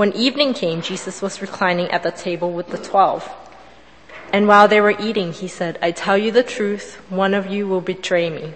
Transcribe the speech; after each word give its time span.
When 0.00 0.14
evening 0.14 0.54
came, 0.54 0.80
Jesus 0.80 1.20
was 1.20 1.42
reclining 1.42 1.90
at 1.90 2.02
the 2.02 2.10
table 2.10 2.52
with 2.52 2.68
the 2.68 2.78
twelve. 2.78 3.28
And 4.32 4.48
while 4.48 4.66
they 4.66 4.80
were 4.80 4.98
eating, 4.98 5.34
he 5.34 5.46
said, 5.46 5.78
I 5.82 5.90
tell 5.90 6.16
you 6.16 6.32
the 6.32 6.42
truth, 6.42 6.94
one 7.10 7.34
of 7.34 7.48
you 7.48 7.68
will 7.68 7.82
betray 7.82 8.30
me. 8.30 8.54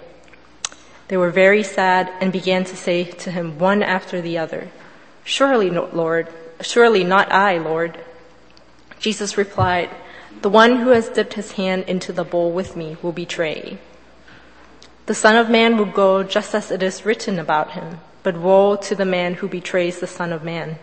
They 1.08 1.18
were 1.18 1.28
very 1.28 1.62
sad 1.62 2.10
and 2.18 2.32
began 2.32 2.64
to 2.64 2.74
say 2.74 3.04
to 3.04 3.30
him 3.30 3.58
one 3.58 3.82
after 3.82 4.22
the 4.22 4.38
other, 4.38 4.70
Surely, 5.22 5.68
Lord, 5.68 6.28
surely 6.62 7.04
not 7.04 7.30
I, 7.30 7.58
Lord. 7.58 7.98
Jesus 8.98 9.36
replied, 9.36 9.90
The 10.40 10.48
one 10.48 10.76
who 10.78 10.92
has 10.96 11.10
dipped 11.10 11.34
his 11.34 11.52
hand 11.60 11.84
into 11.86 12.10
the 12.10 12.24
bowl 12.24 12.52
with 12.52 12.74
me 12.74 12.96
will 13.02 13.12
betray. 13.12 13.76
The 15.04 15.14
Son 15.14 15.36
of 15.36 15.50
Man 15.50 15.76
will 15.76 15.92
go 15.92 16.22
just 16.22 16.54
as 16.54 16.70
it 16.70 16.82
is 16.82 17.04
written 17.04 17.38
about 17.38 17.72
him, 17.72 18.00
but 18.22 18.38
woe 18.38 18.76
to 18.76 18.94
the 18.94 19.04
man 19.04 19.34
who 19.34 19.46
betrays 19.46 20.00
the 20.00 20.06
Son 20.06 20.32
of 20.32 20.42
Man. 20.42 20.78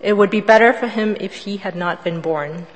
It 0.00 0.16
would 0.16 0.30
be 0.30 0.40
better 0.40 0.72
for 0.72 0.86
him 0.86 1.16
if 1.20 1.34
he 1.34 1.56
had 1.58 1.74
not 1.74 2.04
been 2.04 2.20
born. 2.20 2.66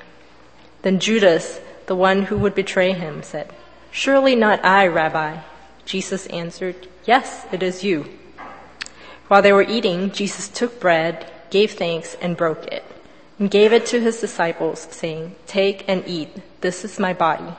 Then 0.81 0.99
Judas, 0.99 1.61
the 1.85 1.95
one 1.95 2.23
who 2.23 2.37
would 2.37 2.55
betray 2.55 2.91
him, 2.91 3.23
said, 3.23 3.51
Surely 3.91 4.35
not 4.35 4.63
I, 4.65 4.87
Rabbi. 4.87 5.39
Jesus 5.85 6.27
answered, 6.27 6.87
Yes, 7.05 7.45
it 7.51 7.63
is 7.63 7.83
you. 7.83 8.09
While 9.27 9.41
they 9.41 9.53
were 9.53 9.63
eating, 9.63 10.11
Jesus 10.11 10.49
took 10.49 10.79
bread, 10.79 11.31
gave 11.49 11.71
thanks, 11.71 12.15
and 12.21 12.35
broke 12.35 12.67
it, 12.67 12.83
and 13.39 13.49
gave 13.49 13.71
it 13.71 13.85
to 13.87 14.01
his 14.01 14.19
disciples, 14.19 14.87
saying, 14.91 15.35
Take 15.47 15.87
and 15.87 16.03
eat. 16.07 16.29
This 16.61 16.83
is 16.83 16.99
my 16.99 17.13
body. 17.13 17.53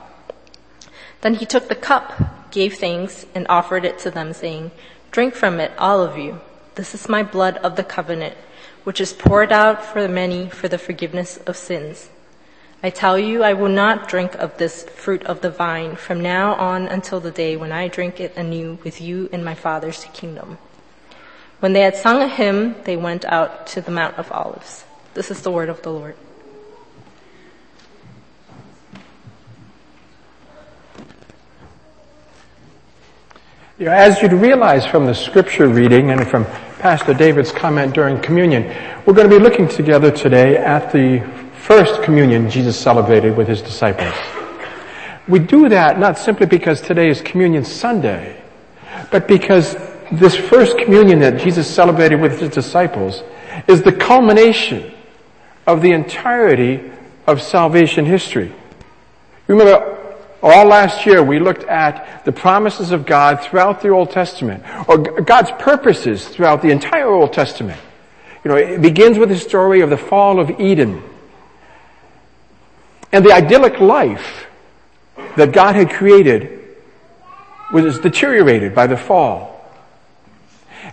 Then 1.22 1.34
he 1.34 1.46
took 1.46 1.69
the 1.69 1.74
cup, 1.74 2.50
gave 2.50 2.74
thanks, 2.74 3.24
and 3.34 3.46
offered 3.48 3.84
it 3.84 3.98
to 4.00 4.11
them, 4.11 4.33
saying, 4.34 4.72
Drink 5.11 5.34
from 5.34 5.58
it, 5.61 5.72
all 5.78 6.02
of 6.02 6.19
you. 6.19 6.41
This 6.74 6.94
is 6.94 7.08
my 7.08 7.22
blood 7.22 7.56
of 7.58 7.77
the 7.77 7.84
covenant, 7.84 8.36
which 8.84 9.00
is 9.00 9.12
poured 9.12 9.50
out 9.50 9.84
for 9.84 10.02
the 10.02 10.08
many 10.08 10.48
for 10.48 10.68
the 10.68 10.78
forgiveness 10.78 11.38
of 11.38 11.56
sins. 11.56 12.08
I 12.82 12.90
tell 12.90 13.18
you, 13.18 13.42
I 13.42 13.54
will 13.54 13.70
not 13.70 14.08
drink 14.08 14.34
of 14.34 14.58
this 14.58 14.84
fruit 14.84 15.24
of 15.24 15.40
the 15.40 15.50
vine 15.50 15.96
from 15.96 16.20
now 16.20 16.54
on 16.54 16.86
until 16.86 17.18
the 17.18 17.30
day 17.30 17.56
when 17.56 17.72
I 17.72 17.88
drink 17.88 18.20
it 18.20 18.36
anew 18.36 18.78
with 18.84 19.00
you 19.00 19.30
in 19.32 19.42
my 19.42 19.55
Father's 19.55 20.05
kingdom. 20.12 20.58
When 21.60 21.72
they 21.72 21.80
had 21.80 21.96
sung 21.96 22.20
a 22.20 22.28
hymn, 22.28 22.77
they 22.84 22.96
went 22.96 23.24
out 23.24 23.66
to 23.68 23.80
the 23.80 23.90
Mount 23.90 24.18
of 24.18 24.30
Olives. 24.30 24.84
This 25.14 25.30
is 25.30 25.40
the 25.40 25.50
word 25.50 25.70
of 25.70 25.80
the 25.80 25.90
Lord. 25.90 26.14
You 33.78 33.86
know, 33.86 33.92
as 33.92 34.20
you'd 34.20 34.32
realize 34.32 34.84
from 34.84 35.06
the 35.06 35.14
scripture 35.14 35.68
reading 35.68 36.10
and 36.10 36.28
from 36.28 36.44
Pastor 36.84 37.14
David's 37.14 37.50
comment 37.50 37.94
during 37.94 38.20
communion, 38.20 38.64
we're 39.06 39.14
going 39.14 39.27
to 39.27 39.34
be 39.34 39.42
looking 39.42 39.66
together 39.66 40.10
today 40.10 40.58
at 40.58 40.92
the 40.92 41.20
first 41.62 42.02
communion 42.02 42.50
Jesus 42.50 42.78
celebrated 42.78 43.38
with 43.38 43.48
his 43.48 43.62
disciples. 43.62 44.12
We 45.27 45.38
do 45.38 45.70
that 45.70 45.98
not 45.98 46.18
simply 46.18 46.44
because 46.44 46.83
today 46.83 47.08
is 47.08 47.23
Communion 47.23 47.64
Sunday, 47.64 48.39
but 49.11 49.27
because 49.27 49.74
this 50.12 50.36
first 50.36 50.77
communion 50.77 51.20
that 51.20 51.40
Jesus 51.40 51.67
celebrated 51.67 52.20
with 52.20 52.39
his 52.39 52.50
disciples 52.50 53.23
is 53.67 53.80
the 53.80 53.92
culmination 53.92 54.92
of 55.67 55.80
the 55.80 55.92
entirety 55.92 56.92
of 57.27 57.40
salvation 57.40 58.05
history. 58.05 58.52
Remember, 59.46 59.93
all 60.44 60.66
last 60.66 61.06
year 61.06 61.22
we 61.22 61.38
looked 61.38 61.64
at 61.64 62.24
the 62.24 62.32
promises 62.32 62.90
of 62.90 63.06
God 63.06 63.42
throughout 63.42 63.80
the 63.80 63.88
Old 63.88 64.10
Testament, 64.10 64.62
or 64.88 64.98
God's 64.98 65.50
purposes 65.52 66.28
throughout 66.28 66.62
the 66.62 66.70
entire 66.70 67.08
Old 67.08 67.32
Testament. 67.32 67.80
You 68.44 68.50
know, 68.50 68.56
it 68.56 68.82
begins 68.82 69.18
with 69.18 69.30
the 69.30 69.38
story 69.38 69.80
of 69.80 69.88
the 69.88 69.96
fall 69.96 70.38
of 70.38 70.60
Eden 70.60 71.02
and 73.10 73.24
the 73.24 73.32
idyllic 73.32 73.80
life 73.80 74.46
that 75.36 75.52
God 75.52 75.77
had 75.77 75.90
created 75.90 76.76
was 77.72 77.98
deteriorated 78.00 78.74
by 78.74 78.86
the 78.86 78.96
fall. 78.96 79.55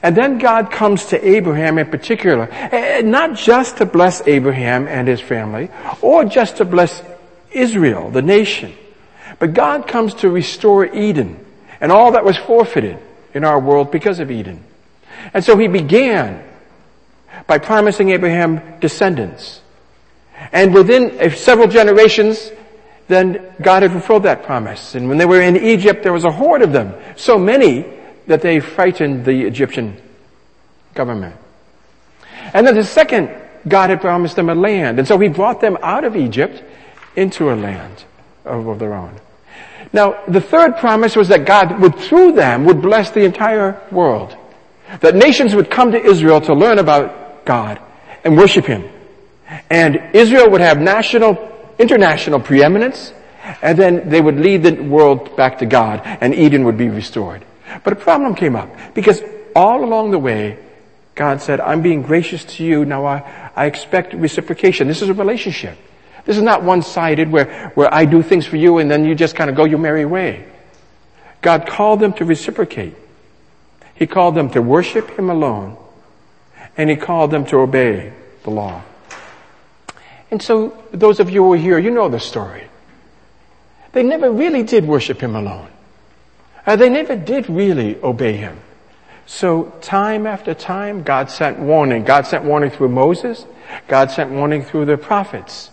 And 0.04 0.16
then 0.16 0.38
God 0.38 0.72
comes 0.72 1.08
to 1.08 1.28
Abraham 1.28 1.78
in 1.78 1.90
particular, 1.90 2.48
not 3.04 3.36
just 3.36 3.78
to 3.78 3.86
bless 3.86 4.26
Abraham 4.26 4.88
and 4.88 5.08
his 5.08 5.20
family, 5.20 5.70
or 6.02 6.24
just 6.24 6.58
to 6.58 6.66
bless 6.66 7.04
Israel, 7.52 8.10
the 8.10 8.22
nation, 8.22 8.74
but 9.42 9.56
God 9.56 9.88
comes 9.88 10.14
to 10.22 10.30
restore 10.30 10.86
Eden 10.86 11.44
and 11.82 11.92
all 11.92 12.12
that 12.12 12.24
was 12.24 12.38
forfeited 12.38 13.00
in 13.34 13.44
our 13.44 13.60
world 13.60 13.90
because 13.90 14.20
of 14.20 14.30
Eden. 14.30 14.64
And 15.34 15.44
so 15.44 15.58
he 15.58 15.68
began 15.68 16.48
by 17.48 17.58
promising 17.58 18.12
Abraham 18.12 18.80
descendants. 18.80 19.60
And 20.52 20.76
within 20.76 21.20
uh, 21.20 21.32
several 21.32 21.68
generations, 21.68 22.52
then 23.08 23.52
God 23.60 23.82
had 23.82 23.92
fulfilled 23.94 24.24
that 24.24 24.44
promise. 24.44 24.94
And 24.94 25.10
when 25.10 25.18
they 25.18 25.26
were 25.26 25.42
in 25.42 25.58
Egypt, 25.58 26.04
there 26.04 26.14
was 26.14 26.24
a 26.24 26.32
horde 26.32 26.62
of 26.62 26.72
them, 26.72 26.94
so 27.16 27.40
many 27.40 27.92
that 28.28 28.44
they 28.44 28.60
frightened 28.60 29.26
the 29.26 29.48
Egyptian 29.48 30.00
government. 30.94 31.36
And 32.54 32.68
then 32.68 32.76
the 32.76 32.84
second, 32.84 33.32
God 33.68 33.90
had 33.90 34.02
promised 34.02 34.36
them 34.36 34.52
a 34.52 34.56
land. 34.56 35.00
And 35.00 35.08
so 35.08 35.18
he 35.18 35.30
brought 35.30 35.62
them 35.62 35.80
out 35.82 36.04
of 36.04 36.16
Egypt 36.16 36.62
into 37.16 37.52
a 37.52 37.56
land 37.56 38.04
of 38.46 38.78
their 38.78 38.94
own. 38.94 39.20
Now, 39.94 40.24
the 40.28 40.42
third 40.42 40.78
promise 40.78 41.16
was 41.16 41.28
that 41.28 41.46
God 41.46 41.82
would, 41.82 41.96
through 41.96 42.34
them, 42.34 42.66
would 42.66 42.82
bless 42.82 43.12
the 43.12 43.24
entire 43.26 43.82
world. 43.92 44.36
That 45.02 45.16
nations 45.16 45.54
would 45.56 45.70
come 45.70 45.92
to 45.92 46.02
Israel 46.02 46.42
to 46.42 46.54
learn 46.54 46.80
about 46.80 47.46
God 47.46 47.80
and 48.24 48.38
worship 48.38 48.66
Him. 48.66 48.90
And 49.70 50.02
Israel 50.14 50.50
would 50.50 50.62
have 50.62 50.80
national, 50.80 51.38
international 51.78 52.40
preeminence, 52.40 53.14
and 53.62 53.78
then 53.78 54.10
they 54.10 54.22
would 54.22 54.38
lead 54.40 54.64
the 54.64 54.82
world 54.82 55.36
back 55.36 55.60
to 55.60 55.66
God, 55.66 56.02
and 56.06 56.34
Eden 56.34 56.64
would 56.66 56.78
be 56.78 56.90
restored. 56.90 57.44
But 57.84 57.94
a 57.94 57.96
problem 57.98 58.36
came 58.36 58.56
up, 58.56 58.70
because 58.94 59.22
all 59.56 59.84
along 59.84 60.12
the 60.12 60.20
way, 60.20 60.58
God 61.16 61.42
said, 61.42 61.60
I'm 61.60 61.82
being 61.82 62.02
gracious 62.02 62.46
to 62.56 62.64
you, 62.64 62.86
now 62.86 63.06
I, 63.06 63.52
I 63.56 63.66
expect 63.66 64.14
reciprocation. 64.14 64.88
This 64.88 65.02
is 65.02 65.10
a 65.10 65.14
relationship. 65.14 65.78
This 66.26 66.38
is 66.38 66.44
not 66.44 66.64
one-sided 66.64 67.32
where, 67.32 67.70
where 67.76 67.94
I 67.94 68.06
do 68.06 68.22
things 68.22 68.46
for 68.46 68.58
you 68.58 68.78
and 68.78 68.90
then 68.90 69.06
you 69.06 69.16
just 69.16 69.36
kind 69.36 69.50
of 69.50 69.56
go 69.56 69.66
your 69.66 69.80
merry 69.80 70.06
way. 70.06 70.46
God 71.42 71.68
called 71.68 72.00
them 72.00 72.14
to 72.14 72.26
reciprocate. 72.26 72.96
He 73.96 74.08
called 74.08 74.36
them 74.36 74.50
to 74.52 74.62
worship 74.62 75.10
Him 75.12 75.30
alone. 75.30 75.78
And 76.78 76.90
He 76.90 76.96
called 76.96 77.32
them 77.32 77.46
to 77.48 77.58
obey 77.58 78.14
the 78.44 78.52
law. 78.52 78.84
And 80.30 80.42
so, 80.42 80.82
those 80.92 81.20
of 81.20 81.30
you 81.30 81.44
who 81.44 81.54
are 81.54 81.58
here, 81.58 81.78
you 81.78 81.92
know 81.92 82.08
the 82.08 82.20
story. 82.20 82.68
They 83.92 84.04
never 84.04 84.32
really 84.32 84.64
did 84.64 84.88
worship 84.88 85.20
Him 85.20 85.36
alone. 85.36 85.68
Uh, 86.66 86.76
they 86.76 86.90
never 86.90 87.16
did 87.16 87.50
really 87.50 88.02
obey 88.02 88.38
Him. 88.38 88.60
So, 89.26 89.74
time 89.82 90.28
after 90.28 90.54
time, 90.54 91.04
God 91.04 91.30
sent 91.30 91.60
warning. 91.60 92.04
God 92.04 92.26
sent 92.28 92.44
warning 92.44 92.70
through 92.70 92.90
Moses. 92.90 93.46
God 93.88 94.12
sent 94.12 94.32
warning 94.32 94.64
through 94.64 94.86
the 94.86 94.98
prophets. 94.98 95.71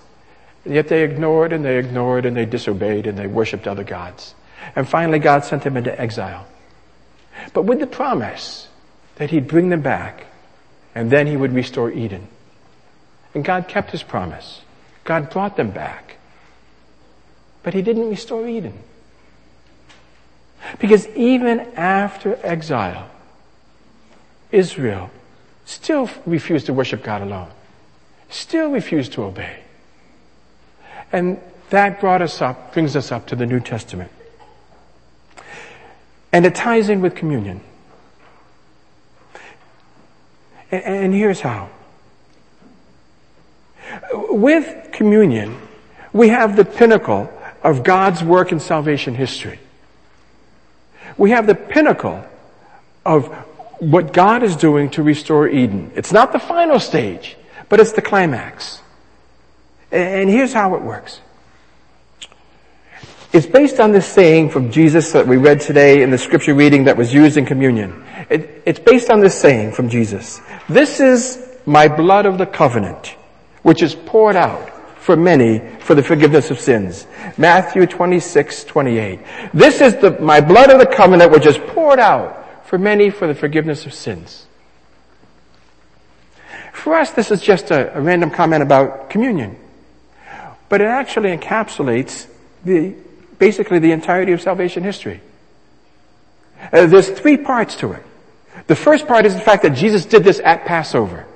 Yet 0.68 0.88
they 0.88 1.02
ignored 1.02 1.52
and 1.52 1.64
they 1.64 1.78
ignored 1.78 2.26
and 2.26 2.36
they 2.36 2.44
disobeyed 2.44 3.06
and 3.06 3.18
they 3.18 3.26
worshiped 3.26 3.66
other 3.66 3.84
gods. 3.84 4.34
And 4.76 4.86
finally 4.86 5.18
God 5.18 5.44
sent 5.44 5.62
them 5.62 5.76
into 5.76 5.98
exile. 5.98 6.46
But 7.54 7.62
with 7.62 7.80
the 7.80 7.86
promise 7.86 8.68
that 9.16 9.30
he'd 9.30 9.48
bring 9.48 9.70
them 9.70 9.80
back 9.80 10.26
and 10.94 11.10
then 11.10 11.26
he 11.26 11.36
would 11.36 11.54
restore 11.54 11.90
Eden. 11.90 12.28
And 13.34 13.44
God 13.44 13.66
kept 13.66 13.92
his 13.92 14.02
promise. 14.02 14.60
God 15.04 15.30
brought 15.30 15.56
them 15.56 15.70
back. 15.70 16.16
But 17.62 17.72
he 17.72 17.80
didn't 17.80 18.10
restore 18.10 18.46
Eden. 18.46 18.78
Because 20.78 21.06
even 21.08 21.60
after 21.76 22.38
exile, 22.42 23.08
Israel 24.52 25.10
still 25.64 26.10
refused 26.26 26.66
to 26.66 26.74
worship 26.74 27.02
God 27.02 27.22
alone. 27.22 27.48
Still 28.28 28.70
refused 28.70 29.12
to 29.12 29.24
obey. 29.24 29.60
And 31.12 31.40
that 31.70 32.00
brought 32.00 32.22
us 32.22 32.40
up, 32.42 32.72
brings 32.72 32.96
us 32.96 33.12
up 33.12 33.26
to 33.28 33.36
the 33.36 33.46
New 33.46 33.60
Testament. 33.60 34.10
And 36.32 36.44
it 36.44 36.54
ties 36.54 36.88
in 36.88 37.00
with 37.00 37.14
communion. 37.14 37.62
And, 40.70 40.82
and 40.84 41.14
here's 41.14 41.40
how. 41.40 41.70
with 44.12 44.92
communion, 44.92 45.56
we 46.12 46.28
have 46.28 46.56
the 46.56 46.64
pinnacle 46.64 47.32
of 47.62 47.82
God's 47.84 48.22
work 48.22 48.52
in 48.52 48.60
salvation 48.60 49.14
history. 49.14 49.58
We 51.16 51.30
have 51.30 51.46
the 51.46 51.54
pinnacle 51.54 52.24
of 53.04 53.28
what 53.78 54.12
God 54.12 54.42
is 54.42 54.56
doing 54.56 54.90
to 54.90 55.02
restore 55.02 55.48
Eden. 55.48 55.92
It's 55.94 56.12
not 56.12 56.32
the 56.32 56.38
final 56.38 56.78
stage, 56.80 57.36
but 57.68 57.80
it's 57.80 57.92
the 57.92 58.02
climax. 58.02 58.80
And 59.90 60.28
here's 60.28 60.52
how 60.52 60.74
it 60.74 60.82
works. 60.82 61.20
It's 63.32 63.46
based 63.46 63.78
on 63.78 63.92
this 63.92 64.06
saying 64.06 64.50
from 64.50 64.70
Jesus 64.70 65.12
that 65.12 65.26
we 65.26 65.36
read 65.36 65.60
today 65.60 66.02
in 66.02 66.10
the 66.10 66.18
scripture 66.18 66.54
reading 66.54 66.84
that 66.84 66.96
was 66.96 67.12
used 67.12 67.36
in 67.36 67.44
communion. 67.44 68.04
It, 68.30 68.62
it's 68.64 68.78
based 68.78 69.10
on 69.10 69.20
this 69.20 69.38
saying 69.38 69.72
from 69.72 69.90
Jesus. 69.90 70.40
This 70.68 70.98
is 71.00 71.46
my 71.66 71.88
blood 71.88 72.24
of 72.24 72.38
the 72.38 72.46
covenant, 72.46 73.16
which 73.62 73.82
is 73.82 73.94
poured 73.94 74.36
out 74.36 74.70
for 74.98 75.14
many 75.14 75.60
for 75.80 75.94
the 75.94 76.02
forgiveness 76.02 76.50
of 76.50 76.58
sins. 76.58 77.06
Matthew 77.36 77.86
26, 77.86 78.64
28. 78.64 79.20
This 79.52 79.82
is 79.82 79.96
the, 79.96 80.18
my 80.20 80.40
blood 80.40 80.70
of 80.70 80.78
the 80.78 80.86
covenant, 80.86 81.30
which 81.30 81.44
is 81.46 81.58
poured 81.58 81.98
out 81.98 82.66
for 82.66 82.78
many 82.78 83.10
for 83.10 83.26
the 83.26 83.34
forgiveness 83.34 83.84
of 83.84 83.92
sins. 83.92 84.46
For 86.72 86.94
us, 86.94 87.10
this 87.10 87.30
is 87.30 87.42
just 87.42 87.70
a, 87.70 87.94
a 87.96 88.00
random 88.00 88.30
comment 88.30 88.62
about 88.62 89.10
communion. 89.10 89.58
But 90.68 90.80
it 90.80 90.86
actually 90.86 91.36
encapsulates 91.36 92.26
the 92.64 92.94
basically 93.38 93.78
the 93.78 93.92
entirety 93.92 94.32
of 94.32 94.40
salvation 94.40 94.82
history. 94.82 95.20
Uh, 96.72 96.86
there's 96.86 97.08
three 97.08 97.36
parts 97.36 97.76
to 97.76 97.92
it. 97.92 98.02
The 98.66 98.76
first 98.76 99.06
part 99.06 99.24
is 99.24 99.34
the 99.34 99.40
fact 99.40 99.62
that 99.62 99.70
Jesus 99.70 100.04
did 100.04 100.24
this 100.24 100.40
at 100.40 100.64
Passover. 100.64 101.26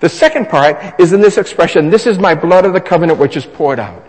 The 0.00 0.08
second 0.08 0.48
part 0.48 1.00
is 1.00 1.12
in 1.12 1.20
this 1.20 1.38
expression, 1.38 1.90
this 1.90 2.06
is 2.06 2.18
my 2.18 2.34
blood 2.34 2.64
of 2.64 2.72
the 2.72 2.80
covenant 2.80 3.18
which 3.18 3.36
is 3.36 3.44
poured 3.44 3.78
out. 3.78 4.06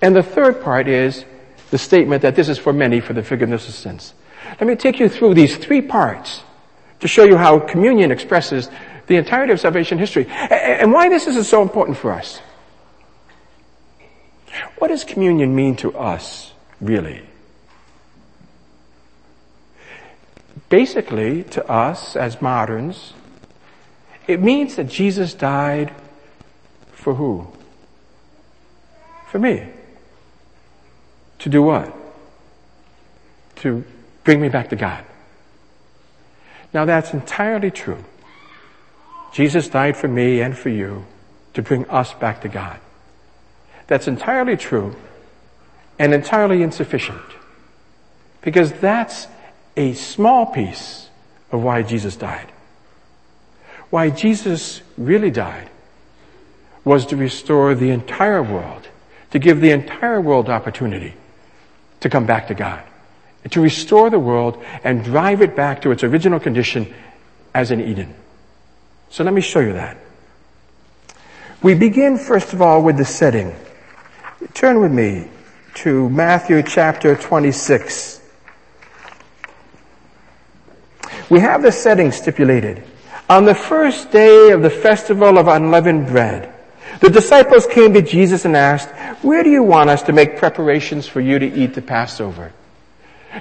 And 0.00 0.14
the 0.14 0.22
third 0.22 0.62
part 0.62 0.88
is 0.88 1.24
the 1.70 1.78
statement 1.78 2.22
that 2.22 2.36
this 2.36 2.48
is 2.48 2.58
for 2.58 2.72
many 2.72 3.00
for 3.00 3.12
the 3.12 3.22
forgiveness 3.22 3.68
of 3.68 3.74
sins. 3.74 4.14
Let 4.60 4.66
me 4.66 4.76
take 4.76 4.98
you 4.98 5.08
through 5.08 5.34
these 5.34 5.56
three 5.56 5.80
parts 5.80 6.42
to 7.00 7.08
show 7.08 7.24
you 7.24 7.36
how 7.36 7.58
communion 7.58 8.10
expresses 8.10 8.68
the 9.06 9.16
entirety 9.16 9.52
of 9.52 9.60
salvation 9.60 9.98
history 9.98 10.26
and 10.28 10.92
why 10.92 11.08
this 11.08 11.26
is 11.26 11.48
so 11.48 11.62
important 11.62 11.96
for 11.96 12.12
us. 12.12 12.40
What 14.78 14.88
does 14.88 15.04
communion 15.04 15.54
mean 15.54 15.76
to 15.76 15.96
us, 15.96 16.52
really? 16.80 17.22
Basically, 20.68 21.44
to 21.44 21.66
us 21.68 22.16
as 22.16 22.40
moderns, 22.40 23.12
it 24.26 24.40
means 24.40 24.76
that 24.76 24.84
Jesus 24.84 25.34
died 25.34 25.92
for 26.92 27.14
who? 27.14 27.48
For 29.28 29.38
me. 29.38 29.68
To 31.40 31.48
do 31.48 31.62
what? 31.62 31.94
To 33.56 33.84
bring 34.24 34.40
me 34.40 34.48
back 34.48 34.70
to 34.70 34.76
God. 34.76 35.04
Now 36.72 36.84
that's 36.84 37.12
entirely 37.12 37.70
true. 37.70 38.04
Jesus 39.32 39.68
died 39.68 39.96
for 39.96 40.08
me 40.08 40.40
and 40.40 40.56
for 40.56 40.68
you 40.68 41.06
to 41.54 41.62
bring 41.62 41.88
us 41.88 42.12
back 42.14 42.42
to 42.42 42.48
God. 42.48 42.78
That's 43.90 44.06
entirely 44.06 44.56
true 44.56 44.94
and 45.98 46.14
entirely 46.14 46.62
insufficient. 46.62 47.20
Because 48.40 48.72
that's 48.74 49.26
a 49.76 49.94
small 49.94 50.46
piece 50.46 51.08
of 51.50 51.60
why 51.64 51.82
Jesus 51.82 52.14
died. 52.14 52.52
Why 53.90 54.10
Jesus 54.10 54.80
really 54.96 55.32
died 55.32 55.68
was 56.84 57.04
to 57.06 57.16
restore 57.16 57.74
the 57.74 57.90
entire 57.90 58.44
world, 58.44 58.86
to 59.32 59.40
give 59.40 59.60
the 59.60 59.72
entire 59.72 60.20
world 60.20 60.48
opportunity 60.48 61.14
to 61.98 62.08
come 62.08 62.26
back 62.26 62.46
to 62.46 62.54
God, 62.54 62.84
to 63.50 63.60
restore 63.60 64.08
the 64.08 64.20
world 64.20 64.62
and 64.84 65.02
drive 65.02 65.42
it 65.42 65.56
back 65.56 65.82
to 65.82 65.90
its 65.90 66.04
original 66.04 66.38
condition 66.38 66.94
as 67.52 67.72
in 67.72 67.80
Eden. 67.80 68.14
So 69.08 69.24
let 69.24 69.34
me 69.34 69.40
show 69.40 69.58
you 69.58 69.72
that. 69.72 69.98
We 71.60 71.74
begin 71.74 72.18
first 72.18 72.52
of 72.52 72.62
all 72.62 72.84
with 72.84 72.96
the 72.96 73.04
setting. 73.04 73.52
Turn 74.54 74.80
with 74.80 74.90
me 74.90 75.28
to 75.74 76.08
Matthew 76.08 76.62
chapter 76.62 77.14
26. 77.14 78.22
We 81.28 81.40
have 81.40 81.60
the 81.62 81.70
setting 81.70 82.10
stipulated. 82.10 82.82
On 83.28 83.44
the 83.44 83.54
first 83.54 84.10
day 84.10 84.50
of 84.50 84.62
the 84.62 84.70
festival 84.70 85.36
of 85.36 85.46
unleavened 85.46 86.06
bread, 86.06 86.54
the 87.00 87.10
disciples 87.10 87.66
came 87.66 87.92
to 87.92 88.00
Jesus 88.00 88.46
and 88.46 88.56
asked, 88.56 88.88
where 89.22 89.42
do 89.42 89.50
you 89.50 89.62
want 89.62 89.90
us 89.90 90.02
to 90.04 90.12
make 90.14 90.38
preparations 90.38 91.06
for 91.06 91.20
you 91.20 91.38
to 91.38 91.46
eat 91.46 91.74
the 91.74 91.82
Passover? 91.82 92.50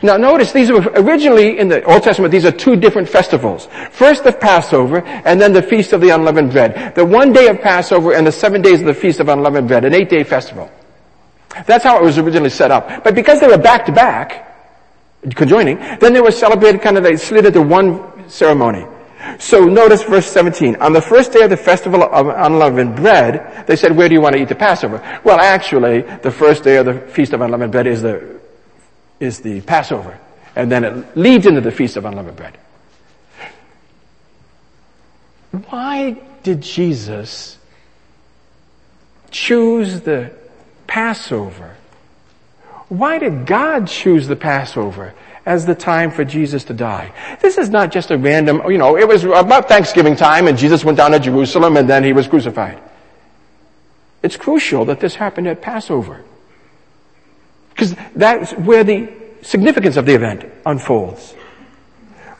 Now 0.04 0.18
notice 0.18 0.52
these 0.52 0.70
were 0.70 0.82
originally 0.96 1.60
in 1.60 1.70
the 1.70 1.82
Old 1.86 2.04
Testament, 2.04 2.34
these 2.34 2.46
are 2.46 2.52
two 2.52 2.76
different 2.76 3.08
festivals. 3.08 3.70
First 3.92 4.26
the 4.26 4.34
Passover 4.34 5.02
and 5.06 5.40
then 5.40 5.54
the 5.54 5.64
Feast 5.64 5.94
of 5.94 6.02
the 6.02 6.10
Unleavened 6.10 6.52
Bread. 6.52 6.94
The 6.94 7.06
one 7.06 7.32
day 7.32 7.48
of 7.48 7.62
Passover 7.62 8.14
and 8.14 8.28
the 8.28 8.34
seven 8.34 8.62
days 8.62 8.82
of 8.82 8.86
the 8.86 8.94
Feast 8.94 9.22
of 9.22 9.30
Unleavened 9.30 9.70
Bread, 9.70 9.86
an 9.86 9.94
eight 9.94 10.10
day 10.10 10.26
festival. 10.26 10.70
That's 11.66 11.84
how 11.84 11.98
it 11.98 12.04
was 12.04 12.18
originally 12.18 12.50
set 12.50 12.72
up. 12.72 13.04
But 13.04 13.16
because 13.16 13.40
they 13.40 13.48
were 13.48 13.58
back 13.58 13.86
to 13.86 13.92
back, 13.92 14.46
conjoining, 15.36 15.78
then 16.00 16.14
they 16.14 16.22
were 16.22 16.32
celebrated 16.32 16.82
kind 16.82 16.98
of, 16.98 17.04
they 17.04 17.18
slid 17.18 17.46
into 17.46 17.62
one 17.62 18.30
ceremony. 18.30 18.86
So 19.38 19.66
notice 19.66 20.04
verse 20.04 20.26
17. 20.26 20.78
On 20.78 20.94
the 20.94 21.02
first 21.02 21.34
day 21.34 21.44
of 21.44 21.50
the 21.50 21.58
festival 21.58 22.04
of 22.04 22.28
unleavened 22.28 22.96
bread, 22.96 23.66
they 23.68 23.76
said, 23.76 23.96
where 23.96 24.08
do 24.08 24.16
you 24.16 24.22
want 24.22 24.36
to 24.36 24.42
eat 24.42 24.48
the 24.48 24.56
Passover? 24.56 24.98
Well, 25.24 25.40
actually, 25.40 26.02
the 26.02 26.32
first 26.32 26.64
day 26.64 26.78
of 26.78 26.86
the 26.86 26.94
feast 26.94 27.34
of 27.34 27.42
unleavened 27.42 27.72
bread 27.72 27.88
is 27.88 28.02
the, 28.02 28.40
is 29.20 29.42
the 29.42 29.62
Passover. 29.62 30.18
And 30.56 30.72
then 30.72 30.84
it 30.84 31.18
leads 31.18 31.46
into 31.46 31.62
the 31.62 31.72
feast 31.72 31.98
of 31.98 32.06
unleavened 32.06 32.38
bread. 32.38 32.58
Why 35.70 36.12
did 36.44 36.62
Jesus 36.62 37.58
choose 39.32 40.02
the 40.02 40.32
Passover. 40.90 41.76
Why 42.90 43.20
did 43.20 43.46
God 43.46 43.88
choose 43.88 44.28
the 44.28 44.36
Passover 44.36 45.14
as 45.46 45.68
the 45.68 45.76
time 45.76 46.10
for 46.10 46.26
Jesus 46.26 46.64
to 46.66 46.74
die? 46.74 47.14
This 47.42 47.60
is 47.60 47.70
not 47.70 47.92
just 47.92 48.10
a 48.10 48.18
random, 48.18 48.64
you 48.68 48.80
know, 48.80 48.98
it 48.98 49.08
was 49.08 49.24
about 49.24 49.70
Thanksgiving 49.70 50.16
time 50.16 50.48
and 50.48 50.58
Jesus 50.58 50.84
went 50.84 50.98
down 50.98 51.12
to 51.12 51.20
Jerusalem 51.20 51.78
and 51.78 51.88
then 51.88 52.04
he 52.04 52.12
was 52.12 52.28
crucified. 52.28 52.82
It's 54.24 54.36
crucial 54.36 54.86
that 54.86 55.00
this 55.00 55.14
happened 55.14 55.48
at 55.48 55.62
Passover. 55.62 56.26
Because 57.70 57.96
that's 58.16 58.52
where 58.54 58.84
the 58.84 59.14
significance 59.44 59.96
of 59.96 60.08
the 60.08 60.16
event 60.16 60.44
unfolds. 60.66 61.36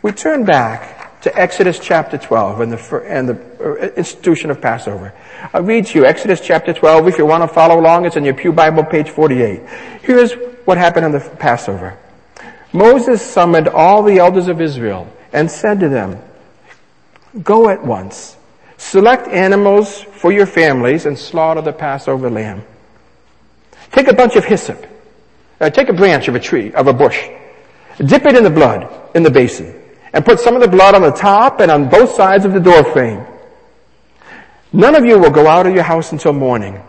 We 0.02 0.12
turn 0.12 0.44
back 0.44 0.99
to 1.22 1.38
Exodus 1.38 1.80
chapter 1.80 2.18
12 2.18 2.62
and 2.62 2.72
the, 2.72 3.04
and 3.06 3.30
the 3.30 3.36
uh, 3.60 3.76
institution 3.96 4.50
of 4.52 4.62
Passover. 4.62 5.14
I'll 5.54 5.64
read 5.64 5.88
to 5.88 6.00
you 6.00 6.06
Exodus 6.06 6.40
chapter 6.40 6.74
12. 6.74 7.10
If 7.10 7.18
you 7.18 7.26
want 7.26 7.44
to 7.44 7.48
follow 7.48 7.80
along, 7.80 8.06
it's 8.06 8.16
in 8.16 8.24
your 8.24 8.34
Pew 8.34 8.54
Bible, 8.54 8.86
page 8.86 9.10
48. 9.10 9.62
Here's 10.02 10.34
what 10.66 10.78
happened 10.78 11.06
on 11.06 11.12
the 11.12 11.20
Passover. 11.20 11.98
Moses 12.72 13.22
summoned 13.22 13.68
all 13.68 14.02
the 14.04 14.20
elders 14.20 14.48
of 14.48 14.62
Israel 14.62 15.12
and 15.34 15.52
said 15.52 15.80
to 15.82 15.90
them, 15.90 16.22
Go 17.44 17.70
at 17.70 17.84
once, 17.84 18.38
select 18.78 19.28
animals 19.28 20.02
for 20.02 20.32
your 20.32 20.46
families 20.46 21.06
and 21.06 21.20
slaughter 21.20 21.62
the 21.62 21.74
Passover 21.74 22.30
lamb. 22.30 22.64
Take 23.92 24.08
a 24.08 24.14
bunch 24.14 24.36
of 24.36 24.46
hyssop. 24.46 24.86
Uh, 25.60 25.70
take 25.70 25.90
a 25.90 25.94
branch 25.94 26.30
of 26.30 26.36
a 26.36 26.40
tree, 26.40 26.72
of 26.74 26.88
a 26.88 26.94
bush. 26.94 27.28
Dip 27.98 28.26
it 28.26 28.36
in 28.36 28.44
the 28.46 28.50
blood 28.50 28.90
in 29.14 29.24
the 29.24 29.30
basin 29.30 29.76
and 30.14 30.26
put 30.26 30.40
some 30.40 30.56
of 30.56 30.62
the 30.62 30.68
blood 30.68 30.96
on 30.96 31.02
the 31.02 31.12
top 31.12 31.60
and 31.60 31.72
on 31.72 31.90
both 31.90 32.12
sides 32.16 32.46
of 32.46 32.54
the 32.54 32.60
door 32.60 32.84
frame. 32.84 33.26
None 34.72 34.96
of 34.96 35.06
you 35.06 35.18
will 35.18 35.32
go 35.32 35.48
out 35.48 35.66
of 35.66 35.74
your 35.74 35.84
house 35.84 36.12
until 36.12 36.34
morning. 36.34 36.82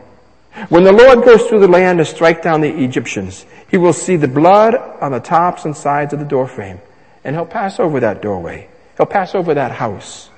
When 0.69 0.85
the 0.85 0.93
Lord 0.93 1.25
goes 1.25 1.45
through 1.45 1.61
the 1.61 1.69
land 1.69 1.99
to 1.99 2.05
strike 2.05 2.43
down 2.43 2.61
the 2.61 2.85
Egyptians, 2.85 3.47
he 3.71 3.79
will 3.79 3.93
see 3.93 4.17
the 4.17 4.29
blood 4.29 4.75
on 4.75 5.12
the 5.12 5.21
tops 5.21 5.65
and 5.65 5.77
sides 5.77 6.12
of 6.12 6.19
the 6.19 6.25
door 6.25 6.47
frame, 6.47 6.81
and 7.25 7.37
he'll 7.37 7.47
pass 7.47 7.79
over 7.79 8.00
that 8.00 8.21
doorway. 8.21 8.69
He'll 8.97 9.07
pass 9.07 9.35
over 9.35 9.55
that 9.55 9.73
house. 9.73 10.29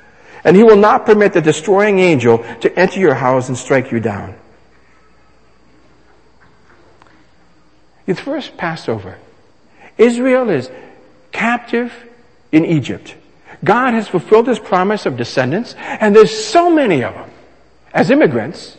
And 0.45 0.57
he 0.57 0.63
will 0.63 0.77
not 0.77 1.07
permit 1.07 1.33
the 1.33 1.41
destroying 1.41 1.99
angel 1.99 2.39
to 2.61 2.79
enter 2.79 3.01
your 3.01 3.15
house 3.15 3.49
and 3.49 3.57
strike 3.57 3.91
you 3.91 4.01
down. 4.01 4.35
The 8.07 8.15
first 8.15 8.57
Passover. 8.57 9.19
Israel 9.97 10.51
is 10.51 10.71
captive 11.31 11.93
in 12.53 12.65
Egypt. 12.65 13.17
God 13.65 13.95
has 13.95 14.09
fulfilled 14.09 14.47
his 14.47 14.59
promise 14.59 15.07
of 15.07 15.17
descendants, 15.17 15.75
and 15.79 16.15
there's 16.15 16.31
so 16.45 16.71
many 16.71 17.03
of 17.03 17.15
them. 17.15 17.31
As 17.93 18.11
immigrants, 18.11 18.77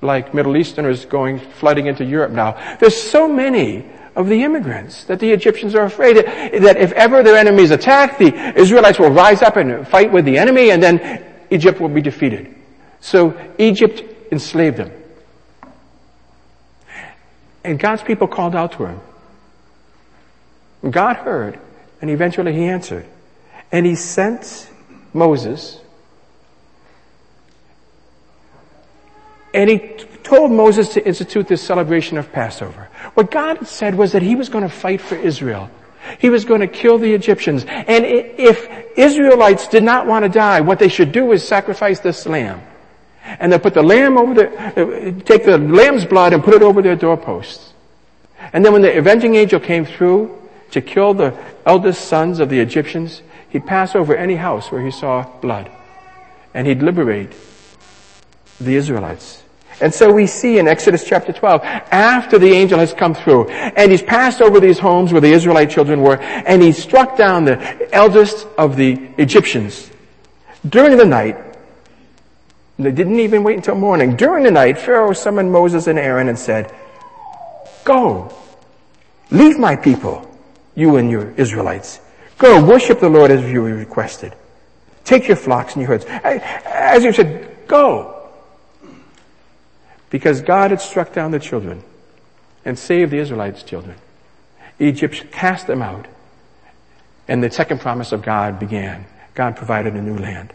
like 0.00 0.34
Middle 0.34 0.56
Easterners 0.56 1.04
going 1.04 1.38
flooding 1.38 1.86
into 1.86 2.04
Europe 2.04 2.32
now, 2.32 2.76
there's 2.80 3.00
so 3.00 3.28
many 3.28 3.84
of 4.14 4.28
the 4.28 4.42
immigrants 4.42 5.04
that 5.04 5.20
the 5.20 5.30
Egyptians 5.30 5.74
are 5.74 5.84
afraid 5.84 6.16
that 6.16 6.76
if 6.78 6.92
ever 6.92 7.22
their 7.22 7.36
enemies 7.36 7.70
attack, 7.70 8.18
the 8.18 8.34
Israelites 8.58 8.98
will 8.98 9.10
rise 9.10 9.42
up 9.42 9.56
and 9.56 9.86
fight 9.86 10.10
with 10.10 10.24
the 10.24 10.38
enemy, 10.38 10.70
and 10.70 10.82
then 10.82 11.24
Egypt 11.50 11.80
will 11.80 11.88
be 11.88 12.00
defeated. 12.00 12.54
So 13.00 13.38
Egypt 13.58 14.02
enslaved 14.32 14.78
them. 14.78 14.90
And 17.64 17.78
God's 17.78 18.02
people 18.02 18.28
called 18.28 18.54
out 18.54 18.72
to 18.72 18.86
him. 18.86 19.00
God 20.90 21.16
heard, 21.16 21.58
and 22.00 22.10
eventually 22.10 22.52
he 22.52 22.64
answered. 22.64 23.06
And 23.72 23.84
he 23.84 23.94
sent 23.94 24.70
Moses, 25.12 25.80
and 29.52 29.68
he 29.70 29.78
told 30.22 30.52
Moses 30.52 30.94
to 30.94 31.06
institute 31.06 31.48
this 31.48 31.62
celebration 31.62 32.18
of 32.18 32.32
Passover. 32.32 32.88
What 33.14 33.30
God 33.30 33.66
said 33.66 33.94
was 33.94 34.12
that 34.12 34.22
he 34.22 34.34
was 34.34 34.48
going 34.48 34.64
to 34.64 34.70
fight 34.70 35.00
for 35.00 35.14
Israel. 35.14 35.70
He 36.18 36.30
was 36.30 36.44
going 36.44 36.60
to 36.60 36.68
kill 36.68 36.98
the 36.98 37.12
Egyptians. 37.12 37.64
And 37.64 38.04
if 38.04 38.68
Israelites 38.96 39.68
did 39.68 39.82
not 39.82 40.06
want 40.06 40.24
to 40.24 40.28
die, 40.28 40.60
what 40.60 40.78
they 40.78 40.88
should 40.88 41.12
do 41.12 41.32
is 41.32 41.46
sacrifice 41.46 42.00
this 42.00 42.26
lamb. 42.26 42.60
And 43.24 43.52
they 43.52 43.58
put 43.58 43.74
the 43.74 43.82
lamb 43.82 44.16
over 44.16 44.34
the, 44.34 44.46
uh, 44.56 45.24
take 45.24 45.44
the 45.44 45.58
lamb's 45.58 46.04
blood 46.04 46.32
and 46.32 46.44
put 46.44 46.54
it 46.54 46.62
over 46.62 46.80
their 46.80 46.94
doorposts. 46.94 47.72
And 48.52 48.64
then 48.64 48.72
when 48.72 48.82
the 48.82 48.96
avenging 48.96 49.34
angel 49.34 49.58
came 49.58 49.84
through 49.84 50.45
to 50.76 50.82
kill 50.82 51.14
the 51.14 51.34
eldest 51.64 52.06
sons 52.06 52.38
of 52.38 52.50
the 52.50 52.60
Egyptians, 52.60 53.22
he'd 53.48 53.64
pass 53.64 53.96
over 53.96 54.14
any 54.14 54.36
house 54.36 54.70
where 54.70 54.84
he 54.84 54.90
saw 54.90 55.26
blood. 55.40 55.70
And 56.52 56.66
he'd 56.66 56.82
liberate 56.82 57.32
the 58.60 58.76
Israelites. 58.76 59.42
And 59.80 59.92
so 59.92 60.12
we 60.12 60.26
see 60.26 60.58
in 60.58 60.68
Exodus 60.68 61.02
chapter 61.02 61.32
12, 61.32 61.62
after 61.64 62.38
the 62.38 62.52
angel 62.52 62.78
has 62.78 62.92
come 62.92 63.14
through, 63.14 63.48
and 63.48 63.90
he's 63.90 64.02
passed 64.02 64.42
over 64.42 64.60
these 64.60 64.78
homes 64.78 65.12
where 65.12 65.20
the 65.22 65.32
Israelite 65.32 65.70
children 65.70 66.02
were, 66.02 66.18
and 66.20 66.60
he 66.60 66.72
struck 66.72 67.16
down 67.16 67.46
the 67.46 67.88
eldest 67.94 68.46
of 68.58 68.76
the 68.76 68.92
Egyptians. 69.16 69.90
During 70.68 70.98
the 70.98 71.06
night, 71.06 71.38
they 72.78 72.92
didn't 72.92 73.20
even 73.20 73.42
wait 73.44 73.56
until 73.56 73.76
morning. 73.76 74.14
During 74.14 74.44
the 74.44 74.50
night, 74.50 74.78
Pharaoh 74.78 75.14
summoned 75.14 75.50
Moses 75.50 75.86
and 75.86 75.98
Aaron 75.98 76.28
and 76.28 76.38
said, 76.38 76.74
Go, 77.84 78.30
leave 79.30 79.58
my 79.58 79.74
people, 79.76 80.26
you 80.76 80.96
and 80.96 81.10
your 81.10 81.32
Israelites. 81.32 81.98
Go, 82.38 82.64
worship 82.64 83.00
the 83.00 83.08
Lord 83.08 83.32
as 83.32 83.42
you 83.50 83.62
requested. 83.62 84.34
Take 85.04 85.26
your 85.26 85.36
flocks 85.36 85.74
and 85.74 85.82
your 85.82 85.88
herds. 85.88 86.04
As 86.04 87.02
you 87.02 87.12
said, 87.12 87.66
go. 87.66 88.28
Because 90.10 90.40
God 90.42 90.70
had 90.70 90.80
struck 90.80 91.12
down 91.12 91.32
the 91.32 91.40
children 91.40 91.82
and 92.64 92.78
saved 92.78 93.10
the 93.10 93.18
Israelites' 93.18 93.62
children. 93.62 93.96
Egypt 94.78 95.32
cast 95.32 95.66
them 95.66 95.82
out. 95.82 96.06
And 97.26 97.42
the 97.42 97.50
second 97.50 97.80
promise 97.80 98.12
of 98.12 98.22
God 98.22 98.58
began. 98.58 99.06
God 99.34 99.56
provided 99.56 99.94
a 99.94 100.02
new 100.02 100.18
land. 100.18 100.52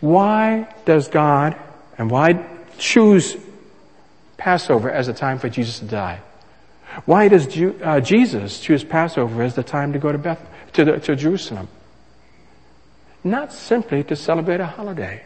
Why 0.00 0.68
does 0.84 1.08
God 1.08 1.56
and 1.96 2.10
why 2.10 2.44
choose 2.78 3.36
Passover 4.36 4.90
as 4.90 5.08
a 5.08 5.12
time 5.12 5.38
for 5.38 5.48
Jesus 5.48 5.80
to 5.80 5.84
die? 5.84 6.20
Why 7.04 7.28
does 7.28 7.46
Ju- 7.46 7.78
uh, 7.82 8.00
Jesus 8.00 8.60
choose 8.60 8.84
Passover 8.84 9.42
as 9.42 9.54
the 9.54 9.62
time 9.62 9.92
to 9.92 9.98
go 9.98 10.12
to 10.12 10.18
Beth, 10.18 10.40
to, 10.74 10.84
the, 10.84 11.00
to 11.00 11.16
Jerusalem? 11.16 11.68
Not 13.24 13.52
simply 13.52 14.02
to 14.04 14.16
celebrate 14.16 14.60
a 14.60 14.66
holiday, 14.66 15.22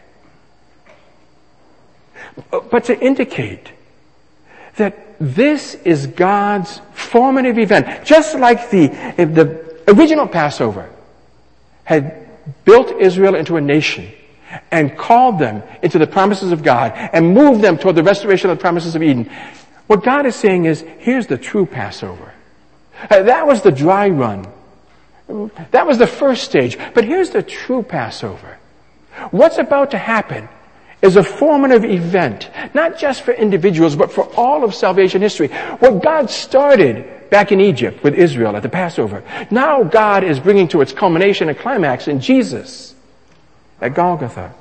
but 2.51 2.85
to 2.85 2.99
indicate 2.99 3.73
that 4.77 5.17
this 5.21 5.75
is 5.75 6.07
God's 6.07 6.81
formative 6.95 7.59
event. 7.59 8.05
Just 8.05 8.37
like 8.39 8.71
the, 8.71 8.89
the 9.17 9.85
original 9.89 10.27
Passover 10.27 10.91
had 11.85 12.29
built 12.65 12.91
Israel 13.01 13.35
into 13.35 13.57
a 13.57 13.61
nation 13.61 14.11
and 14.71 14.97
called 14.97 15.39
them 15.39 15.63
into 15.83 15.99
the 15.99 16.07
promises 16.07 16.53
of 16.53 16.63
God 16.63 16.93
and 16.95 17.35
moved 17.35 17.63
them 17.63 17.79
toward 17.79 17.97
the 17.97 18.03
restoration 18.03 18.51
of 18.51 18.59
the 18.59 18.61
promises 18.61 18.95
of 18.95 19.03
Eden. 19.03 19.31
What 19.93 20.05
God 20.05 20.25
is 20.25 20.35
saying 20.37 20.65
is, 20.65 20.81
here's 21.01 21.27
the 21.27 21.37
true 21.37 21.67
Passover. 21.67 22.33
Uh, 23.11 23.25
that 23.25 23.47
was 23.47 23.61
the 23.61 23.71
dry 23.71 24.09
run. 24.09 24.47
That 25.71 25.87
was 25.87 25.99
the 25.99 26.07
first 26.07 26.45
stage. 26.45 26.79
But 26.95 27.05
here's 27.05 27.29
the 27.29 27.43
true 27.43 27.83
Passover. 27.83 28.57
What's 29.33 29.59
about 29.59 29.91
to 29.91 29.99
happen 29.99 30.49
is 31.03 31.17
a 31.17 31.23
formative 31.23 31.85
event, 31.85 32.49
not 32.73 32.97
just 32.97 33.21
for 33.21 33.33
individuals, 33.33 33.95
but 33.95 34.11
for 34.11 34.25
all 34.35 34.65
of 34.65 34.75
salvation 34.75 35.21
history. 35.21 35.49
What 35.49 36.03
God 36.03 36.31
started 36.31 37.29
back 37.29 37.53
in 37.53 37.61
Egypt 37.61 38.03
with 38.03 38.15
Israel 38.15 38.57
at 38.57 38.63
the 38.63 38.71
Passover, 38.71 39.23
now 39.51 39.83
God 39.83 40.25
is 40.25 40.41
bringing 40.41 40.69
to 40.69 40.81
its 40.81 40.93
culmination 40.95 41.51
and 41.51 41.59
climax 41.59 42.09
in 42.09 42.19
Jesus 42.19 42.95
at 43.79 43.93
Golgotha. 43.93 44.55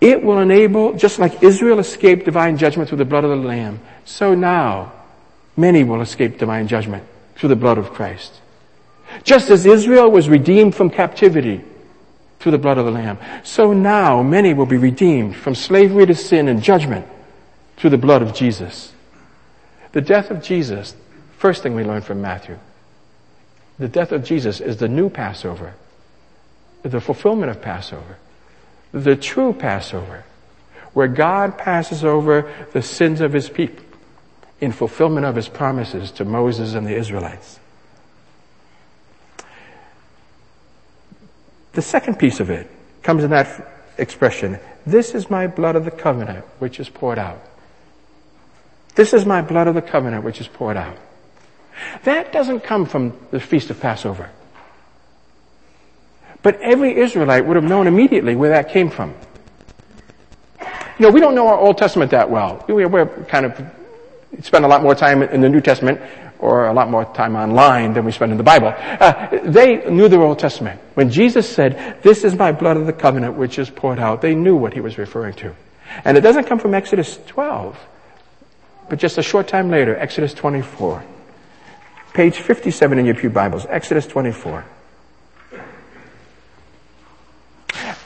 It 0.00 0.22
will 0.22 0.38
enable, 0.38 0.94
just 0.94 1.18
like 1.18 1.42
Israel 1.42 1.78
escaped 1.78 2.24
divine 2.24 2.58
judgment 2.58 2.88
through 2.88 2.98
the 2.98 3.04
blood 3.04 3.24
of 3.24 3.30
the 3.30 3.36
Lamb, 3.36 3.80
so 4.04 4.34
now 4.34 4.92
many 5.56 5.84
will 5.84 6.00
escape 6.00 6.38
divine 6.38 6.68
judgment 6.68 7.04
through 7.36 7.48
the 7.48 7.56
blood 7.56 7.78
of 7.78 7.92
Christ. 7.92 8.40
Just 9.22 9.50
as 9.50 9.66
Israel 9.66 10.10
was 10.10 10.28
redeemed 10.28 10.74
from 10.74 10.90
captivity 10.90 11.64
through 12.40 12.52
the 12.52 12.58
blood 12.58 12.78
of 12.78 12.84
the 12.84 12.90
Lamb. 12.90 13.18
So 13.42 13.72
now 13.72 14.22
many 14.22 14.52
will 14.52 14.66
be 14.66 14.76
redeemed 14.76 15.36
from 15.36 15.54
slavery 15.54 16.04
to 16.06 16.14
sin 16.14 16.48
and 16.48 16.62
judgment 16.62 17.06
through 17.76 17.90
the 17.90 17.98
blood 17.98 18.22
of 18.22 18.34
Jesus. 18.34 18.92
The 19.92 20.00
death 20.00 20.30
of 20.30 20.42
Jesus, 20.42 20.94
first 21.38 21.62
thing 21.62 21.74
we 21.74 21.84
learn 21.84 22.02
from 22.02 22.20
Matthew, 22.20 22.58
the 23.78 23.88
death 23.88 24.12
of 24.12 24.24
Jesus 24.24 24.60
is 24.60 24.76
the 24.76 24.88
new 24.88 25.08
Passover, 25.08 25.74
the 26.82 27.00
fulfillment 27.00 27.50
of 27.50 27.62
Passover, 27.62 28.18
the 28.94 29.16
true 29.16 29.52
Passover, 29.52 30.24
where 30.92 31.08
God 31.08 31.58
passes 31.58 32.04
over 32.04 32.50
the 32.72 32.80
sins 32.80 33.20
of 33.20 33.32
his 33.32 33.50
people 33.50 33.84
in 34.60 34.70
fulfillment 34.70 35.26
of 35.26 35.34
his 35.34 35.48
promises 35.48 36.12
to 36.12 36.24
Moses 36.24 36.74
and 36.74 36.86
the 36.86 36.94
Israelites. 36.94 37.58
The 41.72 41.82
second 41.82 42.20
piece 42.20 42.38
of 42.38 42.50
it 42.50 42.70
comes 43.02 43.24
in 43.24 43.30
that 43.30 43.68
expression. 43.98 44.60
This 44.86 45.12
is 45.12 45.28
my 45.28 45.48
blood 45.48 45.74
of 45.74 45.84
the 45.84 45.90
covenant 45.90 46.44
which 46.60 46.78
is 46.78 46.88
poured 46.88 47.18
out. 47.18 47.42
This 48.94 49.12
is 49.12 49.26
my 49.26 49.42
blood 49.42 49.66
of 49.66 49.74
the 49.74 49.82
covenant 49.82 50.22
which 50.22 50.40
is 50.40 50.46
poured 50.46 50.76
out. 50.76 50.96
That 52.04 52.32
doesn't 52.32 52.60
come 52.60 52.86
from 52.86 53.18
the 53.32 53.40
Feast 53.40 53.70
of 53.70 53.80
Passover. 53.80 54.30
But 56.44 56.60
every 56.60 56.94
Israelite 56.98 57.46
would 57.46 57.56
have 57.56 57.64
known 57.64 57.86
immediately 57.86 58.36
where 58.36 58.50
that 58.50 58.68
came 58.68 58.90
from. 58.90 59.14
You 60.60 61.06
know, 61.06 61.10
we 61.10 61.18
don't 61.18 61.34
know 61.34 61.48
our 61.48 61.58
Old 61.58 61.78
Testament 61.78 62.10
that 62.10 62.30
well. 62.30 62.62
We're 62.68 63.06
kind 63.24 63.46
of 63.46 63.60
spend 64.42 64.64
a 64.64 64.68
lot 64.68 64.82
more 64.82 64.94
time 64.94 65.22
in 65.22 65.40
the 65.40 65.48
New 65.48 65.62
Testament 65.62 66.02
or 66.38 66.66
a 66.66 66.72
lot 66.74 66.90
more 66.90 67.06
time 67.06 67.34
online 67.34 67.94
than 67.94 68.04
we 68.04 68.12
spend 68.12 68.30
in 68.30 68.36
the 68.36 68.44
Bible. 68.44 68.74
Uh, 68.76 69.38
they 69.42 69.90
knew 69.90 70.06
the 70.06 70.20
Old 70.20 70.38
Testament. 70.38 70.78
When 70.92 71.10
Jesus 71.10 71.48
said, 71.48 72.02
this 72.02 72.24
is 72.24 72.34
my 72.34 72.52
blood 72.52 72.76
of 72.76 72.84
the 72.84 72.92
covenant 72.92 73.36
which 73.36 73.58
is 73.58 73.70
poured 73.70 73.98
out, 73.98 74.20
they 74.20 74.34
knew 74.34 74.54
what 74.54 74.74
he 74.74 74.80
was 74.80 74.98
referring 74.98 75.32
to. 75.36 75.56
And 76.04 76.18
it 76.18 76.20
doesn't 76.20 76.44
come 76.44 76.58
from 76.58 76.74
Exodus 76.74 77.18
12, 77.26 77.78
but 78.90 78.98
just 78.98 79.16
a 79.16 79.22
short 79.22 79.48
time 79.48 79.70
later, 79.70 79.96
Exodus 79.96 80.34
24. 80.34 81.02
Page 82.12 82.36
57 82.36 82.98
in 82.98 83.06
your 83.06 83.14
Pew 83.14 83.30
Bibles, 83.30 83.64
Exodus 83.70 84.06
24. 84.06 84.66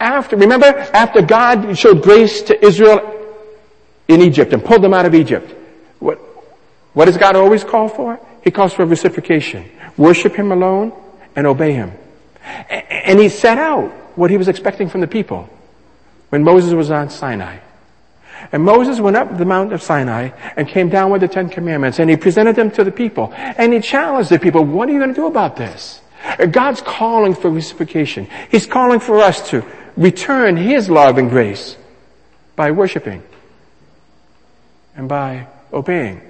After, 0.01 0.37
remember, 0.37 0.67
after 0.67 1.23
God 1.23 1.77
showed 1.77 2.03
grace 2.03 2.43
to 2.43 2.65
Israel 2.65 3.15
in 4.07 4.21
Egypt 4.21 4.53
and 4.53 4.65
pulled 4.65 4.83
them 4.83 4.95
out 4.95 5.07
of 5.07 5.15
Egypt, 5.15 5.55
what, 5.99 6.19
what 6.93 7.07
does 7.07 7.17
God 7.17 7.37
always 7.37 7.65
call 7.65 7.89
for? 7.89 8.21
He 8.43 8.51
calls 8.51 8.73
for 8.73 8.85
reciprocation. 8.85 9.71
Worship 9.97 10.35
Him 10.35 10.53
alone 10.53 10.93
and 11.35 11.47
obey 11.47 11.73
Him. 11.73 11.93
And 12.69 13.19
He 13.19 13.29
set 13.29 13.59
out 13.59 13.91
what 14.17 14.31
He 14.31 14.37
was 14.37 14.49
expecting 14.49 14.89
from 14.89 15.01
the 15.01 15.09
people 15.09 15.49
when 16.31 16.45
Moses 16.45 16.73
was 16.73 16.91
on 16.91 17.11
Sinai. 17.11 17.59
And 18.53 18.63
Moses 18.63 19.01
went 19.01 19.17
up 19.17 19.37
the 19.37 19.45
Mount 19.45 19.73
of 19.73 19.83
Sinai 19.83 20.31
and 20.57 20.69
came 20.69 20.89
down 20.89 21.11
with 21.11 21.21
the 21.21 21.29
Ten 21.29 21.49
Commandments 21.49 21.99
and 21.99 22.09
he 22.09 22.17
presented 22.17 22.57
them 22.57 22.71
to 22.73 22.85
the 22.85 22.93
people. 22.93 23.33
And 23.35 23.73
he 23.73 23.81
challenged 23.81 24.31
the 24.31 24.39
people, 24.39 24.65
what 24.65 24.89
are 24.89 24.93
you 24.93 24.99
going 24.99 25.13
to 25.13 25.21
do 25.21 25.27
about 25.27 25.57
this? 25.57 26.01
God's 26.51 26.81
calling 26.81 27.35
for 27.35 27.51
reciprocation. 27.51 28.29
He's 28.51 28.67
calling 28.67 29.01
for 29.01 29.21
us 29.21 29.51
to 29.51 29.65
return 29.97 30.57
His 30.57 30.89
love 30.89 31.19
and 31.19 31.31
grace 31.31 31.77
by 32.57 32.71
worshiping 32.71 33.23
and 34.97 35.09
by 35.09 35.47
obeying. 35.73 36.21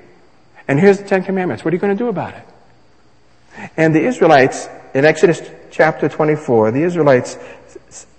And 0.67 0.79
here's 0.79 0.99
the 0.99 1.05
Ten 1.05 1.25
Commandments. 1.25 1.65
What 1.65 1.73
are 1.73 1.77
you 1.77 1.81
going 1.81 1.97
to 1.97 2.05
do 2.05 2.09
about 2.09 2.35
it? 2.35 3.71
And 3.77 3.95
the 3.95 4.05
Israelites, 4.05 4.69
in 4.95 5.05
Exodus 5.05 5.43
chapter 5.71 6.09
24, 6.09 6.71
the 6.71 6.83
Israelites 6.83 7.39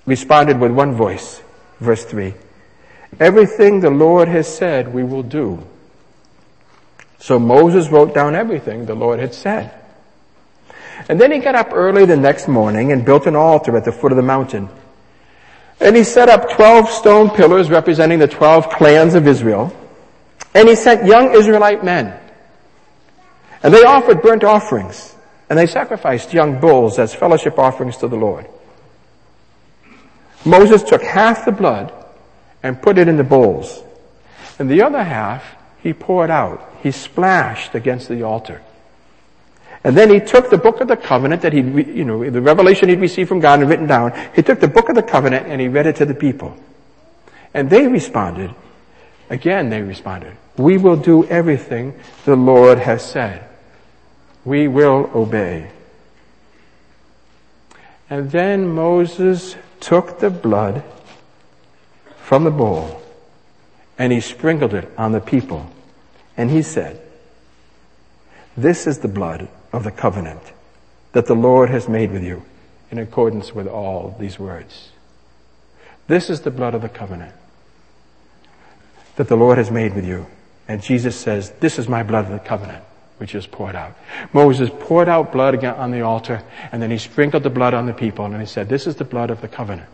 responded 0.05 0.59
with 0.59 0.71
one 0.71 0.95
voice. 0.95 1.41
Verse 1.79 2.03
3. 2.03 2.33
Everything 3.19 3.79
the 3.79 3.89
Lord 3.89 4.27
has 4.27 4.47
said 4.53 4.93
we 4.93 5.03
will 5.03 5.23
do. 5.23 5.65
So 7.19 7.37
Moses 7.37 7.89
wrote 7.89 8.13
down 8.13 8.35
everything 8.35 8.85
the 8.85 8.95
Lord 8.95 9.19
had 9.19 9.33
said. 9.33 9.78
And 11.07 11.19
then 11.19 11.31
he 11.31 11.39
got 11.39 11.55
up 11.55 11.69
early 11.71 12.05
the 12.05 12.17
next 12.17 12.47
morning 12.47 12.91
and 12.91 13.05
built 13.05 13.25
an 13.25 13.35
altar 13.35 13.77
at 13.77 13.85
the 13.85 13.91
foot 13.91 14.11
of 14.11 14.17
the 14.17 14.23
mountain. 14.23 14.69
And 15.79 15.95
he 15.95 16.03
set 16.03 16.27
up 16.27 16.51
12 16.51 16.89
stone 16.89 17.29
pillars 17.29 17.69
representing 17.69 18.19
the 18.19 18.27
12 18.27 18.69
clans 18.69 19.15
of 19.15 19.27
Israel. 19.27 19.75
And 20.53 20.67
he 20.67 20.75
sent 20.75 21.05
young 21.05 21.33
Israelite 21.33 21.83
men. 21.83 22.19
And 23.63 23.73
they 23.73 23.83
offered 23.83 24.21
burnt 24.21 24.43
offerings. 24.43 25.15
And 25.49 25.57
they 25.57 25.67
sacrificed 25.67 26.33
young 26.33 26.59
bulls 26.59 26.99
as 26.99 27.15
fellowship 27.15 27.57
offerings 27.57 27.97
to 27.97 28.07
the 28.07 28.17
Lord. 28.17 28.47
Moses 30.45 30.83
took 30.83 31.01
half 31.01 31.45
the 31.45 31.51
blood 31.51 31.93
and 32.61 32.81
put 32.81 32.97
it 32.97 33.07
in 33.07 33.17
the 33.17 33.23
bowls. 33.23 33.81
And 34.57 34.69
the 34.69 34.81
other 34.81 35.03
half 35.03 35.55
he 35.81 35.93
poured 35.93 36.29
out. 36.29 36.61
He 36.83 36.91
splashed 36.91 37.75
against 37.75 38.09
the 38.09 38.23
altar. 38.23 38.61
And 39.83 39.95
then 39.95 40.09
he 40.09 40.19
took 40.19 40.49
the 40.49 40.57
book 40.57 40.81
of 40.81 40.87
the 40.87 40.97
covenant 40.97 41.41
that 41.43 41.53
he, 41.53 41.61
you 41.61 42.03
know, 42.03 42.29
the 42.29 42.41
revelation 42.41 42.89
he'd 42.89 42.99
received 42.99 43.29
from 43.29 43.39
God 43.39 43.61
and 43.61 43.69
written 43.69 43.87
down. 43.87 44.11
He 44.35 44.41
took 44.41 44.59
the 44.59 44.67
book 44.67 44.89
of 44.89 44.95
the 44.95 45.03
covenant 45.03 45.47
and 45.47 45.61
he 45.61 45.67
read 45.67 45.87
it 45.87 45.95
to 45.97 46.05
the 46.05 46.13
people. 46.13 46.57
And 47.53 47.69
they 47.69 47.87
responded. 47.87 48.53
Again, 49.29 49.69
they 49.69 49.81
responded. 49.81 50.35
We 50.57 50.77
will 50.77 50.97
do 50.97 51.25
everything 51.25 51.97
the 52.25 52.35
Lord 52.35 52.79
has 52.79 53.09
said. 53.09 53.47
We 54.43 54.67
will 54.67 55.09
obey. 55.13 55.71
And 58.09 58.31
then 58.31 58.67
Moses 58.67 59.55
took 59.79 60.19
the 60.19 60.29
blood 60.29 60.83
from 62.17 62.43
the 62.43 62.51
bowl 62.51 63.01
and 63.97 64.11
he 64.11 64.19
sprinkled 64.19 64.73
it 64.73 64.91
on 64.97 65.13
the 65.13 65.21
people. 65.21 65.69
And 66.35 66.49
he 66.49 66.63
said, 66.63 66.99
This 68.57 68.87
is 68.87 68.99
the 68.99 69.07
blood 69.07 69.47
of 69.71 69.83
the 69.83 69.91
covenant 69.91 70.41
that 71.11 71.25
the 71.25 71.35
Lord 71.35 71.69
has 71.69 71.87
made 71.87 72.11
with 72.11 72.23
you 72.23 72.43
in 72.91 72.97
accordance 72.97 73.53
with 73.53 73.67
all 73.67 74.15
these 74.19 74.39
words. 74.39 74.89
This 76.07 76.29
is 76.29 76.41
the 76.41 76.51
blood 76.51 76.73
of 76.73 76.81
the 76.81 76.89
covenant 76.89 77.33
that 79.15 79.27
the 79.27 79.35
Lord 79.35 79.57
has 79.57 79.69
made 79.69 79.93
with 79.95 80.05
you. 80.05 80.25
And 80.67 80.81
Jesus 80.81 81.15
says, 81.15 81.51
This 81.59 81.77
is 81.77 81.87
my 81.87 82.03
blood 82.03 82.25
of 82.25 82.31
the 82.31 82.39
covenant, 82.39 82.83
which 83.17 83.35
is 83.35 83.45
poured 83.45 83.75
out. 83.75 83.95
Moses 84.33 84.69
poured 84.79 85.09
out 85.09 85.31
blood 85.31 85.53
again 85.53 85.75
on 85.75 85.91
the 85.91 86.01
altar, 86.01 86.41
and 86.71 86.81
then 86.81 86.89
he 86.89 86.97
sprinkled 86.97 87.43
the 87.43 87.49
blood 87.49 87.73
on 87.73 87.85
the 87.85 87.93
people, 87.93 88.25
and 88.25 88.39
he 88.39 88.45
said, 88.45 88.69
This 88.69 88.87
is 88.87 88.95
the 88.95 89.03
blood 89.03 89.29
of 89.29 89.41
the 89.41 89.47
covenant. 89.47 89.89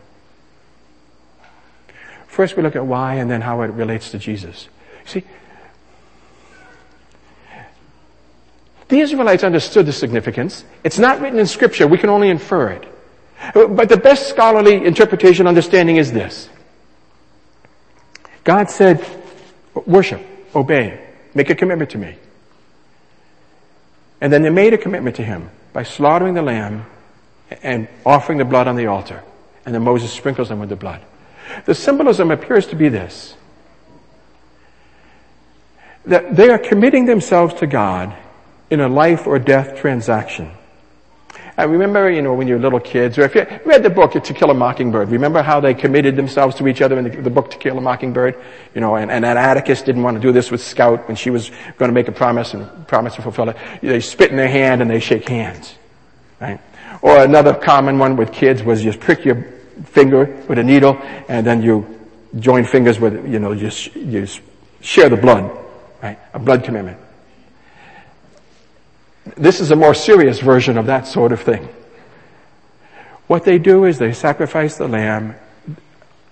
First, 2.26 2.56
we 2.56 2.62
look 2.62 2.76
at 2.76 2.86
why 2.86 3.14
and 3.14 3.30
then 3.30 3.40
how 3.40 3.62
it 3.62 3.68
relates 3.68 4.10
to 4.10 4.18
Jesus. 4.18 4.68
See, 5.06 5.24
The 8.88 9.00
Israelites 9.00 9.42
understood 9.42 9.86
the 9.86 9.92
significance. 9.92 10.64
It's 10.84 10.98
not 10.98 11.20
written 11.20 11.38
in 11.38 11.46
scripture. 11.46 11.86
We 11.86 11.98
can 11.98 12.10
only 12.10 12.30
infer 12.30 12.70
it. 12.70 12.86
But 13.52 13.88
the 13.88 13.96
best 13.96 14.28
scholarly 14.28 14.84
interpretation 14.84 15.46
understanding 15.46 15.96
is 15.96 16.12
this. 16.12 16.48
God 18.44 18.70
said, 18.70 19.04
worship, 19.86 20.22
obey, 20.54 21.04
make 21.34 21.50
a 21.50 21.54
commitment 21.54 21.90
to 21.90 21.98
me. 21.98 22.16
And 24.20 24.32
then 24.32 24.42
they 24.42 24.50
made 24.50 24.72
a 24.72 24.78
commitment 24.78 25.16
to 25.16 25.24
him 25.24 25.50
by 25.72 25.82
slaughtering 25.82 26.34
the 26.34 26.42
lamb 26.42 26.86
and 27.62 27.88
offering 28.04 28.38
the 28.38 28.44
blood 28.44 28.68
on 28.68 28.76
the 28.76 28.86
altar. 28.86 29.22
And 29.66 29.74
then 29.74 29.82
Moses 29.82 30.12
sprinkles 30.12 30.48
them 30.48 30.60
with 30.60 30.68
the 30.68 30.76
blood. 30.76 31.02
The 31.64 31.74
symbolism 31.74 32.30
appears 32.30 32.66
to 32.68 32.76
be 32.76 32.88
this. 32.88 33.34
That 36.04 36.36
they 36.36 36.50
are 36.50 36.58
committing 36.58 37.06
themselves 37.06 37.54
to 37.54 37.66
God 37.66 38.16
in 38.70 38.80
a 38.80 38.88
life 38.88 39.26
or 39.26 39.38
death 39.38 39.76
transaction. 39.76 40.50
I 41.58 41.64
remember, 41.64 42.10
you 42.10 42.20
know, 42.20 42.34
when 42.34 42.48
you 42.48 42.54
were 42.54 42.60
little 42.60 42.80
kids, 42.80 43.16
or 43.16 43.22
if 43.22 43.34
you 43.34 43.46
read 43.64 43.82
the 43.82 43.88
book 43.88 44.12
To 44.12 44.34
Kill 44.34 44.50
a 44.50 44.54
Mockingbird, 44.54 45.08
remember 45.08 45.42
how 45.42 45.58
they 45.58 45.72
committed 45.72 46.14
themselves 46.14 46.54
to 46.56 46.68
each 46.68 46.82
other 46.82 46.98
in 46.98 47.04
the, 47.04 47.22
the 47.22 47.30
book 47.30 47.50
To 47.50 47.56
Kill 47.56 47.78
a 47.78 47.80
Mockingbird? 47.80 48.38
You 48.74 48.82
know, 48.82 48.96
and, 48.96 49.10
and 49.10 49.24
Atticus 49.24 49.80
didn't 49.80 50.02
want 50.02 50.16
to 50.16 50.20
do 50.20 50.32
this 50.32 50.50
with 50.50 50.62
Scout 50.62 51.08
when 51.08 51.16
she 51.16 51.30
was 51.30 51.50
going 51.78 51.88
to 51.88 51.94
make 51.94 52.08
a 52.08 52.12
promise 52.12 52.52
and 52.52 52.86
promise 52.86 53.14
to 53.14 53.22
fulfill 53.22 53.48
it. 53.48 53.56
They 53.80 54.00
spit 54.00 54.30
in 54.30 54.36
their 54.36 54.50
hand 54.50 54.82
and 54.82 54.90
they 54.90 55.00
shake 55.00 55.28
hands. 55.30 55.74
Right? 56.40 56.60
Or 57.00 57.24
another 57.24 57.54
common 57.54 57.98
one 57.98 58.16
with 58.16 58.32
kids 58.32 58.62
was 58.62 58.82
just 58.82 59.00
prick 59.00 59.24
your 59.24 59.42
finger 59.84 60.26
with 60.48 60.58
a 60.58 60.64
needle 60.64 61.00
and 61.28 61.46
then 61.46 61.62
you 61.62 61.86
join 62.38 62.66
fingers 62.66 63.00
with, 63.00 63.26
you 63.26 63.38
know, 63.38 63.54
just, 63.54 63.96
you 63.96 64.26
share 64.82 65.08
the 65.08 65.16
blood. 65.16 65.50
Right? 66.02 66.18
A 66.34 66.38
blood 66.38 66.64
commitment. 66.64 66.98
This 69.36 69.60
is 69.60 69.70
a 69.70 69.76
more 69.76 69.94
serious 69.94 70.40
version 70.40 70.78
of 70.78 70.86
that 70.86 71.06
sort 71.06 71.30
of 71.30 71.40
thing. 71.42 71.68
What 73.26 73.44
they 73.44 73.58
do 73.58 73.84
is 73.84 73.98
they 73.98 74.12
sacrifice 74.12 74.76
the 74.78 74.88
lamb. 74.88 75.34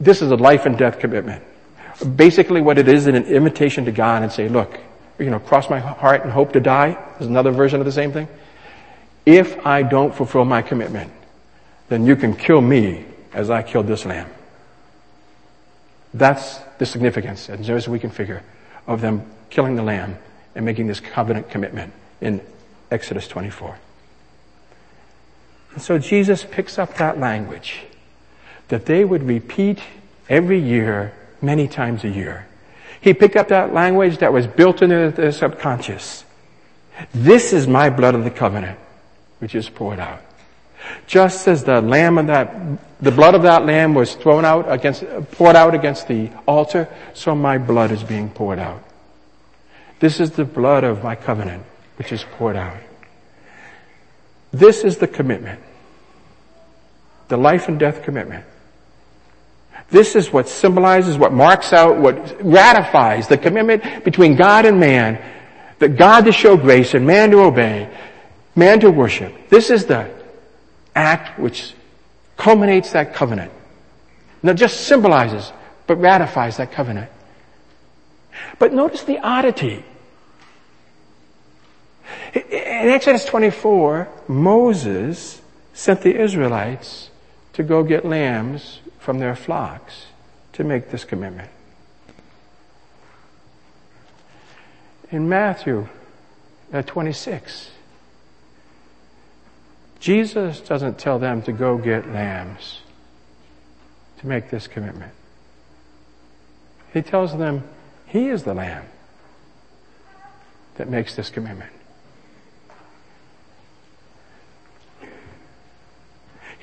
This 0.01 0.23
is 0.23 0.31
a 0.31 0.37
life 0.37 0.65
and 0.65 0.79
death 0.79 0.99
commitment. 0.99 1.43
Basically 2.17 2.61
what 2.61 2.79
it 2.79 2.89
is, 2.89 3.07
is 3.07 3.15
an 3.15 3.17
invitation 3.27 3.85
to 3.85 3.93
God 3.93 4.23
and 4.23 4.33
say, 4.33 4.49
look, 4.49 4.79
you 5.19 5.31
know, 5.31 5.39
cross 5.39 5.69
my 5.69 5.79
heart 5.79 6.23
and 6.23 6.33
hope 6.33 6.53
to 6.55 6.61
die. 6.61 6.97
There's 7.19 7.29
another 7.29 7.51
version 7.51 7.81
of 7.81 7.87
the 7.87 7.93
same 7.93 8.11
thing. 8.11 8.27
If 9.27 9.65
I 9.67 9.83
don't 9.83 10.15
fulfill 10.15 10.45
my 10.45 10.63
commitment, 10.63 11.13
then 11.89 12.07
you 12.07 12.17
can 12.17 12.35
kill 12.35 12.61
me 12.61 13.05
as 13.33 13.51
I 13.51 13.63
killed 13.63 13.87
this 13.87 14.05
lamb. 14.05 14.29
That's 16.15 16.59
the 16.79 16.87
significance, 16.87 17.51
as 17.51 17.61
near 17.61 17.77
as 17.77 17.89
we 17.89 17.99
can 17.99 18.11
figure, 18.11 18.43
of 18.87 19.01
them 19.01 19.29
killing 19.51 19.77
the 19.77 19.83
lamb 19.83 20.17
and 20.55 20.65
making 20.65 20.87
this 20.87 21.01
covenant 21.01 21.51
commitment 21.51 21.93
in 22.21 22.41
Exodus 22.91 23.29
24. 23.29 23.79
And 25.75 25.83
so 25.83 25.99
Jesus 25.99 26.45
picks 26.45 26.79
up 26.79 26.97
that 26.97 27.19
language 27.19 27.83
that 28.69 28.87
they 28.87 29.05
would 29.05 29.23
repeat 29.23 29.81
every 30.29 30.59
year, 30.59 31.13
many 31.43 31.69
times 31.69 32.05
a 32.05 32.09
year. 32.09 32.47
He 33.01 33.13
picked 33.13 33.37
up 33.37 33.49
that 33.49 33.75
language 33.75 34.19
that 34.19 34.33
was 34.33 34.47
built 34.47 34.81
into 34.81 35.11
their 35.11 35.33
subconscious. 35.33 36.25
This 37.13 37.53
is 37.53 37.67
my 37.67 37.91
blood 37.91 38.15
of 38.15 38.25
the 38.25 38.31
covenant, 38.31 38.79
which 39.41 39.55
is 39.55 39.69
poured 39.69 39.99
out. 39.99 40.23
Just 41.07 41.49
as 41.49 41.65
the 41.65 41.81
lamb 41.81 42.19
of 42.19 42.29
that, 42.29 42.55
the 43.01 43.11
blood 43.11 43.35
of 43.35 43.43
that 43.43 43.67
lamb 43.67 43.95
was 43.95 44.15
thrown 44.15 44.45
out 44.45 44.71
against, 44.71 45.05
poured 45.33 45.57
out 45.57 45.75
against 45.75 46.09
the 46.09 46.31
altar, 46.47 46.89
so 47.15 47.35
my 47.35 47.59
blood 47.59 47.91
is 47.91 48.03
being 48.03 48.31
poured 48.31 48.59
out. 48.59 48.83
This 50.01 50.21
is 50.21 50.33
the 50.33 50.45
blood 50.45 50.85
of 50.85 51.03
my 51.03 51.15
covenant, 51.15 51.65
which 51.97 52.13
is 52.13 52.25
poured 52.33 52.57
out. 52.57 52.77
This 54.53 54.85
is 54.85 54.99
the 54.99 55.09
commitment. 55.09 55.61
The 57.29 57.37
life 57.37 57.69
and 57.69 57.79
death 57.79 58.03
commitment. 58.03 58.45
This 59.91 60.17
is 60.17 60.33
what 60.33 60.49
symbolizes, 60.49 61.19
what 61.19 61.33
marks 61.33 61.73
out, 61.73 61.99
what 61.99 62.45
ratifies 62.45 63.29
the 63.29 63.39
commitment 63.39 64.05
between 64.05 64.37
God 64.37 64.65
and 64.65 64.81
man, 64.81 65.23
that 65.79 65.97
God 65.97 66.25
to 66.25 66.33
show 66.33 66.57
grace 66.57 66.95
and 66.95 67.07
man 67.07 67.31
to 67.31 67.41
obey, 67.41 67.89
man 68.55 68.81
to 68.81 68.91
worship. 68.91 69.49
This 69.49 69.71
is 69.71 69.87
the 69.87 70.11
act 70.95 71.39
which 71.39 71.75
culminates 72.37 72.93
that 72.93 73.15
covenant. 73.15 73.53
Not 74.43 74.57
just 74.57 74.87
symbolizes, 74.87 75.53
but 75.87 75.97
ratifies 75.97 76.57
that 76.59 76.73
covenant. 76.73 77.11
But 78.59 78.73
notice 78.73 79.03
the 79.03 79.19
oddity. 79.19 79.85
In 82.35 82.91
Exodus 82.91 83.25
24, 83.25 84.09
Moses 84.29 85.41
sent 85.73 86.03
the 86.03 86.21
Israelites 86.21 87.11
to 87.55 87.63
go 87.63 87.83
get 87.83 88.05
lambs 88.05 88.81
from 88.99 89.19
their 89.19 89.37
flocks 89.37 90.07
to 90.53 90.65
make 90.65 90.91
this 90.91 91.05
commitment. 91.05 91.51
In 95.11 95.29
Matthew 95.29 95.89
uh, 96.73 96.83
26, 96.83 97.71
Jesus 100.01 100.61
doesn't 100.61 100.99
tell 100.99 101.19
them 101.19 101.43
to 101.43 101.53
go 101.53 101.79
get 101.79 102.11
lambs 102.11 102.81
to 104.19 104.27
make 104.27 104.51
this 104.51 104.67
commitment. 104.67 105.13
He 106.93 107.03
tells 107.03 107.37
them 107.37 107.65
He 108.07 108.29
is 108.29 108.43
the 108.43 108.55
lamb 108.55 108.87
that 110.77 110.89
makes 110.89 111.15
this 111.15 111.31
commitment. 111.31 111.74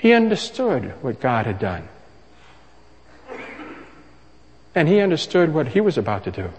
He 0.01 0.13
understood 0.13 0.95
what 1.03 1.21
God 1.21 1.45
had 1.45 1.59
done. 1.59 1.87
And 4.73 4.87
he 4.87 4.99
understood 4.99 5.53
what 5.53 5.67
he 5.67 5.79
was 5.79 5.95
about 5.95 6.23
to 6.23 6.31
do. 6.31 6.49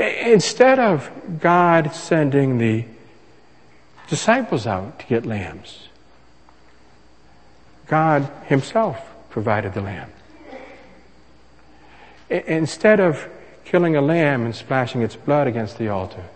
Instead 0.00 0.78
of 0.78 1.10
God 1.40 1.92
sending 1.92 2.58
the 2.58 2.84
disciples 4.06 4.68
out 4.68 5.00
to 5.00 5.06
get 5.06 5.26
lambs, 5.26 5.88
God 7.88 8.30
himself 8.46 9.04
provided 9.30 9.74
the 9.74 9.80
lamb. 9.80 10.12
Instead 12.28 13.00
of 13.00 13.28
killing 13.64 13.96
a 13.96 14.00
lamb 14.00 14.44
and 14.44 14.54
splashing 14.54 15.02
its 15.02 15.16
blood 15.16 15.48
against 15.48 15.76
the 15.76 15.88
altar, 15.88 16.26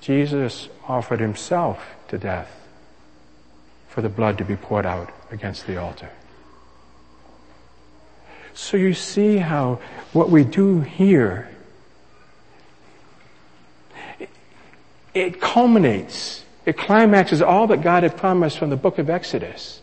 Jesus 0.00 0.68
offered 0.88 1.20
himself 1.20 1.94
to 2.08 2.18
death 2.18 2.59
for 3.90 4.00
the 4.02 4.08
blood 4.08 4.38
to 4.38 4.44
be 4.44 4.56
poured 4.56 4.86
out 4.86 5.10
against 5.30 5.66
the 5.66 5.76
altar. 5.76 6.08
So 8.54 8.76
you 8.76 8.94
see 8.94 9.38
how 9.38 9.80
what 10.12 10.30
we 10.30 10.44
do 10.44 10.80
here, 10.80 11.48
it 15.12 15.40
culminates, 15.40 16.44
it 16.64 16.78
climaxes 16.78 17.42
all 17.42 17.66
that 17.66 17.82
God 17.82 18.04
had 18.04 18.16
promised 18.16 18.58
from 18.58 18.70
the 18.70 18.76
book 18.76 18.98
of 18.98 19.10
Exodus, 19.10 19.80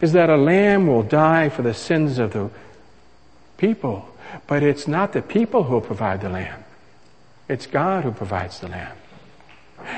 is 0.00 0.12
that 0.12 0.28
a 0.28 0.36
lamb 0.36 0.86
will 0.86 1.02
die 1.02 1.48
for 1.48 1.62
the 1.62 1.74
sins 1.74 2.18
of 2.18 2.34
the 2.34 2.50
people, 3.56 4.08
but 4.46 4.62
it's 4.62 4.86
not 4.86 5.14
the 5.14 5.22
people 5.22 5.62
who 5.62 5.80
provide 5.80 6.20
the 6.20 6.28
lamb. 6.28 6.64
It's 7.48 7.66
God 7.66 8.04
who 8.04 8.12
provides 8.12 8.60
the 8.60 8.68
lamb. 8.68 8.96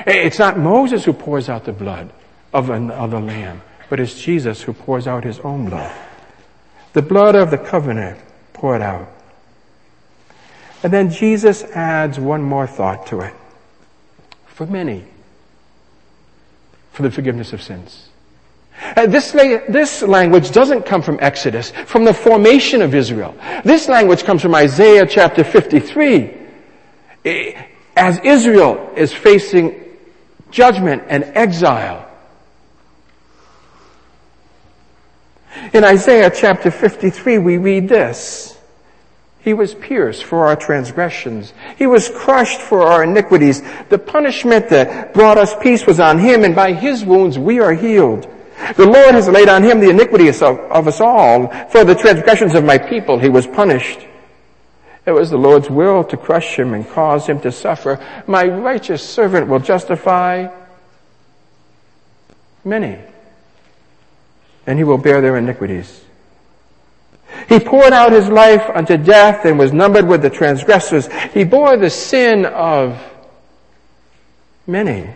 It's 0.07 0.39
not 0.39 0.57
Moses 0.57 1.05
who 1.05 1.13
pours 1.13 1.49
out 1.49 1.65
the 1.65 1.73
blood 1.73 2.13
of, 2.55 2.71
another 2.71 3.21
lamb, 3.21 3.61
but 3.91 4.01
it's 4.01 4.23
Jesus 4.23 4.63
who 4.63 4.73
pours 4.73 5.07
out 5.07 5.25
his 5.25 5.41
own 5.41 5.69
blood. 5.69 5.95
The 6.95 7.03
blood 7.03 7.35
of 7.35 7.51
the 7.51 7.59
covenant 7.59 8.19
poured 8.53 8.81
out. 8.81 9.09
And 10.83 10.93
then 10.93 11.11
Jesus 11.11 11.65
adds 11.65 12.19
one 12.19 12.43
more 12.43 12.67
thought 12.67 13.07
to 13.09 13.21
it. 13.21 13.35
For 14.47 14.67
many, 14.67 15.05
for 16.93 17.03
the 17.03 17.11
forgiveness 17.11 17.53
of 17.53 17.61
sins. 17.61 18.09
This, 18.97 19.33
this 19.33 20.03
language 20.03 20.51
doesn't 20.53 20.87
come 20.87 21.03
from 21.03 21.19
Exodus, 21.21 21.71
from 21.71 22.05
the 22.05 22.15
formation 22.15 22.83
of 22.83 22.95
Israel. 22.95 23.35
This 23.65 23.89
language 23.89 24.25
comes 24.25 24.43
from 24.43 24.55
Isaiah 24.55 25.07
chapter 25.07 25.43
53. 25.43 26.37
Eh, 27.25 27.65
as 27.97 28.19
Israel 28.21 28.93
is 28.97 29.13
facing 29.13 29.81
judgment 30.51 31.03
and 31.09 31.25
exile, 31.25 32.09
In 35.73 35.85
Isaiah 35.85 36.31
chapter 36.35 36.71
53, 36.71 37.39
we 37.39 37.59
read 37.59 37.89
this. 37.89 38.59
He 39.41 39.53
was 39.53 39.75
pierced 39.75 40.25
for 40.25 40.47
our 40.47 40.57
transgressions. 40.57 41.53
He 41.77 41.87
was 41.87 42.09
crushed 42.09 42.61
for 42.61 42.83
our 42.83 43.05
iniquities. 43.05 43.63
The 43.91 43.99
punishment 43.99 44.71
that 44.71 45.13
brought 45.13 45.37
us 45.37 45.55
peace 45.61 45.87
was 45.87 46.01
on 46.01 46.19
him, 46.19 46.45
and 46.45 46.55
by 46.55 46.73
his 46.73 47.05
wounds 47.05 47.39
we 47.39 47.61
are 47.61 47.75
healed. 47.75 48.27
The 48.77 48.87
Lord 48.87 49.15
has 49.15 49.29
laid 49.29 49.49
on 49.49 49.63
him 49.63 49.81
the 49.81 49.91
iniquities 49.91 50.41
of, 50.41 50.59
of 50.59 50.89
us 50.89 51.01
all. 51.01 51.49
For 51.69 51.85
the 51.85 51.95
transgressions 51.95 52.55
of 52.55 52.65
my 52.65 52.79
people 52.79 53.19
he 53.19 53.29
was 53.29 53.47
punished. 53.47 54.01
It 55.07 55.13
was 55.13 55.29
the 55.29 55.37
Lord's 55.37 55.69
will 55.69 56.03
to 56.05 56.17
crush 56.17 56.59
him 56.59 56.73
and 56.73 56.89
cause 56.89 57.27
him 57.27 57.41
to 57.41 57.53
suffer. 57.53 58.03
My 58.27 58.47
righteous 58.47 59.07
servant 59.07 59.49
will 59.49 59.59
justify 59.59 60.49
many 62.65 62.99
and 64.67 64.79
he 64.79 64.85
will 64.85 64.99
bear 64.99 65.21
their 65.21 65.37
iniquities. 65.37 66.05
He 67.49 67.59
poured 67.61 67.93
out 67.93 68.13
his 68.13 68.29
life 68.29 68.63
unto 68.75 68.97
death 68.97 69.45
and 69.45 69.59
was 69.59 69.73
numbered 69.73 70.07
with 70.07 70.23
the 70.23 70.31
transgressors. 70.31 71.09
He 71.33 71.45
bore 71.45 71.77
the 71.77 71.91
sin 71.91 72.47
of 72.47 73.01
many 74.67 75.11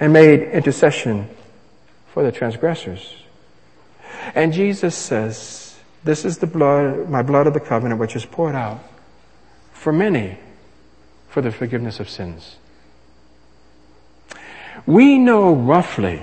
and 0.00 0.12
made 0.12 0.42
intercession 0.42 1.28
for 2.12 2.22
the 2.22 2.32
transgressors. 2.32 3.14
And 4.34 4.52
Jesus 4.52 4.94
says, 4.94 5.78
this 6.04 6.24
is 6.24 6.38
the 6.38 6.46
blood, 6.46 7.08
my 7.08 7.22
blood 7.22 7.46
of 7.46 7.54
the 7.54 7.60
covenant, 7.60 8.00
which 8.00 8.16
is 8.16 8.24
poured 8.24 8.54
out 8.54 8.80
for 9.72 9.92
many 9.92 10.38
for 11.28 11.42
the 11.42 11.50
forgiveness 11.50 12.00
of 12.00 12.08
sins. 12.08 12.56
We 14.86 15.18
know 15.18 15.54
roughly 15.54 16.22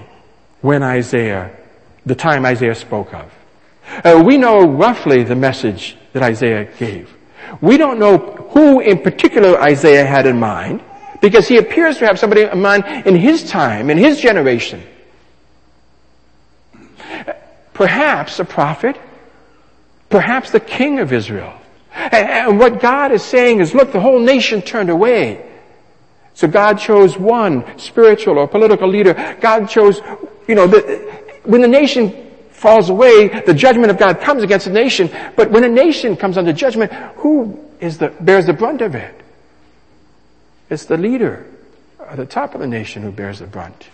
when 0.62 0.82
Isaiah 0.82 1.56
the 2.06 2.16
time 2.16 2.46
Isaiah 2.46 2.76
spoke 2.76 3.14
of. 3.14 3.32
Uh, 4.04 4.24
we 4.26 4.38
know 4.38 4.66
roughly 4.66 5.24
the 5.24 5.36
message 5.36 5.98
that 6.14 6.24
Isaiah 6.24 6.66
gave. 6.78 7.14
We 7.62 7.78
don't 7.78 8.00
know 8.00 8.18
who 8.18 8.80
in 8.80 9.00
particular 9.00 9.60
Isaiah 9.62 10.06
had 10.06 10.26
in 10.26 10.40
mind 10.40 10.82
because 11.22 11.48
he 11.48 11.58
appears 11.58 11.98
to 12.00 12.06
have 12.06 12.20
somebody 12.20 12.44
in 12.44 12.62
mind 12.62 12.86
in 13.06 13.16
his 13.16 13.50
time, 13.50 13.90
in 13.90 13.98
his 13.98 14.20
generation. 14.20 14.84
Perhaps 17.74 18.40
a 18.40 18.46
prophet, 18.46 19.00
perhaps 20.10 20.52
the 20.52 20.60
king 20.60 21.00
of 21.00 21.12
Israel. 21.12 21.54
And 21.94 22.60
what 22.60 22.80
God 22.80 23.12
is 23.12 23.24
saying 23.24 23.60
is, 23.60 23.74
look, 23.74 23.92
the 23.92 24.00
whole 24.00 24.20
nation 24.20 24.62
turned 24.62 24.90
away. 24.90 25.50
So 26.34 26.48
God 26.48 26.80
chose 26.80 27.18
one 27.18 27.78
spiritual 27.78 28.40
or 28.40 28.48
political 28.48 28.88
leader. 28.88 29.38
God 29.40 29.70
chose, 29.70 30.02
you 30.48 30.56
know, 30.56 30.66
the, 30.66 31.23
when 31.44 31.62
the 31.62 31.68
nation 31.68 32.32
falls 32.52 32.90
away, 32.90 33.28
the 33.42 33.54
judgment 33.54 33.92
of 33.92 33.98
God 33.98 34.22
comes 34.22 34.44
against 34.44 34.66
the 34.66 34.72
nation. 34.72 35.10
But 35.36 35.52
when 35.52 35.64
a 35.64 35.70
nation 35.70 36.16
comes 36.16 36.38
under 36.38 36.54
judgment, 36.54 36.94
who 37.18 37.60
is 37.80 37.98
the, 37.98 38.10
bears 38.10 38.46
the 38.46 38.54
brunt 38.54 38.82
of 38.82 38.96
it? 38.96 39.14
It's 40.70 40.86
the 40.86 40.98
leader 40.98 41.46
at 42.00 42.18
the 42.18 42.26
top 42.26 42.56
of 42.56 42.62
the 42.62 42.68
nation 42.68 43.04
who 43.04 43.12
bears 43.12 43.40
the 43.40 43.48
brunt. 43.48 43.90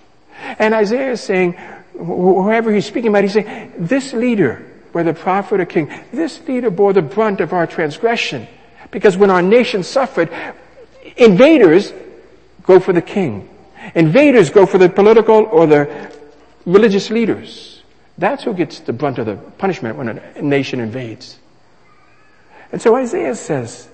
And 0.59 0.73
Isaiah 0.73 1.11
is 1.11 1.21
saying, 1.21 1.53
whoever 1.93 2.71
he's 2.71 2.85
speaking 2.85 3.09
about, 3.09 3.23
he's 3.23 3.33
saying, 3.33 3.73
this 3.77 4.13
leader, 4.13 4.65
whether 4.91 5.13
prophet 5.13 5.59
or 5.59 5.65
king, 5.65 5.91
this 6.11 6.39
leader 6.47 6.69
bore 6.69 6.93
the 6.93 7.01
brunt 7.01 7.41
of 7.41 7.53
our 7.53 7.67
transgression. 7.67 8.47
Because 8.91 9.17
when 9.17 9.29
our 9.29 9.41
nation 9.41 9.83
suffered, 9.83 10.29
invaders 11.17 11.93
go 12.63 12.79
for 12.79 12.93
the 12.93 13.01
king. 13.01 13.49
Invaders 13.95 14.49
go 14.49 14.65
for 14.65 14.77
the 14.77 14.89
political 14.89 15.45
or 15.45 15.65
the 15.65 16.11
religious 16.73 17.09
leaders. 17.09 17.81
That's 18.17 18.43
who 18.43 18.53
gets 18.53 18.79
the 18.81 18.93
brunt 18.93 19.17
of 19.17 19.25
the 19.25 19.35
punishment 19.35 19.97
when 19.97 20.09
a 20.09 20.41
nation 20.41 20.79
invades. 20.79 21.37
And 22.71 22.81
so 22.81 22.95
Isaiah 22.95 23.35
says, 23.35 23.87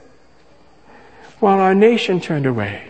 while 1.39 1.59
our 1.59 1.75
nation 1.75 2.19
turned 2.19 2.45
away, 2.45 2.89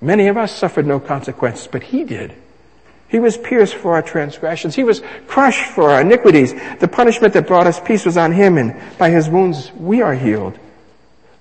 many 0.00 0.28
of 0.28 0.36
us 0.36 0.54
suffered 0.54 0.86
no 0.86 0.98
consequences, 0.98 1.68
but 1.70 1.82
he 1.82 2.04
did. 2.04 2.34
He 3.08 3.18
was 3.18 3.36
pierced 3.36 3.74
for 3.74 3.94
our 3.94 4.02
transgressions. 4.02 4.74
He 4.74 4.84
was 4.84 5.02
crushed 5.26 5.66
for 5.66 5.90
our 5.90 6.00
iniquities. 6.00 6.54
The 6.80 6.88
punishment 6.88 7.34
that 7.34 7.46
brought 7.46 7.66
us 7.66 7.78
peace 7.78 8.06
was 8.06 8.16
on 8.16 8.32
him, 8.32 8.56
and 8.56 8.80
by 8.96 9.10
his 9.10 9.28
wounds 9.28 9.70
we 9.72 10.00
are 10.00 10.14
healed. 10.14 10.58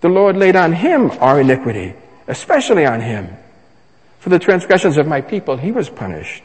The 0.02 0.10
Lord 0.10 0.36
laid 0.36 0.58
on 0.58 0.74
him 0.74 1.12
our 1.20 1.40
iniquity, 1.40 1.94
especially 2.28 2.86
on 2.86 3.00
him. 3.00 3.30
For 4.20 4.30
the 4.30 4.40
transgressions 4.40 4.98
of 4.98 5.08
my 5.08 5.22
people 5.22 5.56
he 5.56 5.72
was 5.72 5.90
punished. 5.90 6.44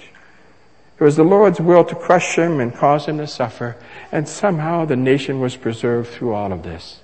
It 0.98 1.04
was 1.04 1.16
the 1.16 1.24
Lord's 1.24 1.61
will 1.61 1.85
to 1.85 1.94
crush 1.94 2.37
him 2.37 2.59
and 2.59 2.74
cause 2.74 3.06
him 3.06 3.18
to 3.18 3.26
suffer, 3.26 3.76
and 4.11 4.26
somehow 4.26 4.87
the 4.87 4.96
nation 4.96 5.40
was 5.40 5.56
preserved 5.56 6.09
through 6.09 6.32
all 6.32 6.52
of 6.52 6.62
this. 6.62 7.00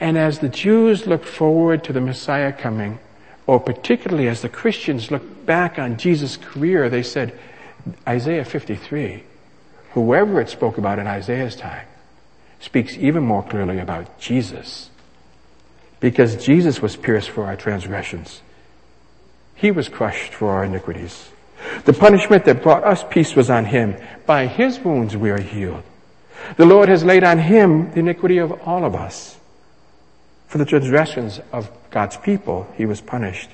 And 0.00 0.16
as 0.16 0.38
the 0.38 0.48
Jews 0.48 1.06
looked 1.06 1.26
forward 1.26 1.84
to 1.84 1.92
the 1.92 2.00
Messiah 2.00 2.52
coming, 2.52 2.98
or 3.46 3.60
particularly 3.60 4.28
as 4.28 4.40
the 4.40 4.48
Christians 4.48 5.10
looked 5.10 5.44
back 5.44 5.78
on 5.78 5.98
Jesus' 5.98 6.38
career, 6.38 6.88
they 6.88 7.02
said, 7.02 7.38
Isaiah 8.08 8.46
53, 8.46 9.22
whoever 9.92 10.40
it 10.40 10.48
spoke 10.48 10.78
about 10.78 10.98
in 10.98 11.06
Isaiah's 11.06 11.54
time, 11.54 11.86
speaks 12.60 12.96
even 12.96 13.22
more 13.22 13.42
clearly 13.42 13.78
about 13.78 14.18
Jesus. 14.18 14.88
Because 16.00 16.42
Jesus 16.42 16.80
was 16.80 16.96
pierced 16.96 17.28
for 17.28 17.44
our 17.44 17.56
transgressions. 17.56 18.40
He 19.54 19.70
was 19.70 19.88
crushed 19.88 20.34
for 20.34 20.50
our 20.50 20.64
iniquities. 20.64 21.30
The 21.84 21.92
punishment 21.92 22.44
that 22.44 22.62
brought 22.62 22.84
us 22.84 23.04
peace 23.08 23.34
was 23.34 23.50
on 23.50 23.64
him. 23.64 23.96
By 24.26 24.46
his 24.46 24.78
wounds 24.80 25.16
we 25.16 25.30
are 25.30 25.40
healed. 25.40 25.82
The 26.56 26.66
Lord 26.66 26.88
has 26.88 27.04
laid 27.04 27.24
on 27.24 27.38
him 27.38 27.90
the 27.92 28.00
iniquity 28.00 28.38
of 28.38 28.52
all 28.66 28.84
of 28.84 28.94
us. 28.94 29.38
For 30.46 30.58
the 30.58 30.64
transgressions 30.64 31.40
of 31.52 31.70
God's 31.90 32.16
people, 32.16 32.72
he 32.76 32.86
was 32.86 33.00
punished. 33.00 33.50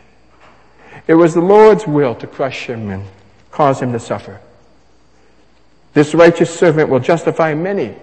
It 1.07 1.15
was 1.15 1.35
the 1.35 1.41
Lord's 1.41 1.87
will 1.87 2.15
to 2.17 2.27
crush 2.27 2.67
him 2.67 2.91
and 2.91 3.05
cause 3.51 3.81
him 3.81 3.93
to 3.93 4.01
suffer. 4.01 4.41
This 5.93 6.15
righteous 6.15 6.55
servant 6.55 6.89
will 6.89 7.01
justify 7.01 7.55
many 7.55 7.97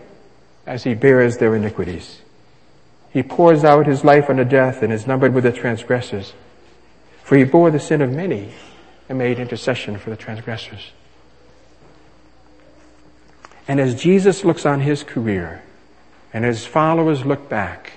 as 0.65 0.83
he 0.83 0.93
bears 0.93 1.37
their 1.37 1.55
iniquities. 1.55 2.21
He 3.11 3.23
pours 3.23 3.63
out 3.63 3.87
his 3.87 4.03
life 4.03 4.29
unto 4.29 4.43
death 4.43 4.83
and 4.83 4.91
is 4.91 5.07
numbered 5.07 5.33
with 5.33 5.43
the 5.43 5.51
transgressors. 5.51 6.33
For 7.27 7.35
he 7.35 7.43
bore 7.43 7.71
the 7.71 7.79
sin 7.81 8.01
of 8.01 8.09
many 8.09 8.53
and 9.09 9.17
made 9.17 9.37
intercession 9.37 9.97
for 9.97 10.09
the 10.09 10.15
transgressors. 10.15 10.93
And 13.67 13.81
as 13.81 14.01
Jesus 14.01 14.45
looks 14.45 14.65
on 14.65 14.79
his 14.79 15.03
career 15.03 15.61
and 16.31 16.45
his 16.45 16.65
followers 16.65 17.25
look 17.25 17.49
back, 17.49 17.91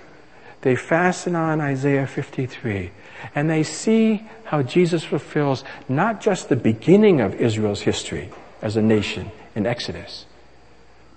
they 0.63 0.75
fasten 0.75 1.37
on 1.37 1.61
Isaiah 1.61 2.09
53 2.09 2.91
and 3.33 3.49
they 3.49 3.63
see 3.63 4.29
how 4.47 4.63
Jesus 4.63 5.05
fulfills 5.05 5.63
not 5.89 6.21
just 6.21 6.49
the 6.49 6.57
beginning 6.57 7.21
of 7.21 7.37
Israel's 7.37 7.83
history 7.83 8.31
as 8.61 8.75
a 8.75 8.83
nation 8.83 9.31
in 9.55 9.65
Exodus, 9.65 10.27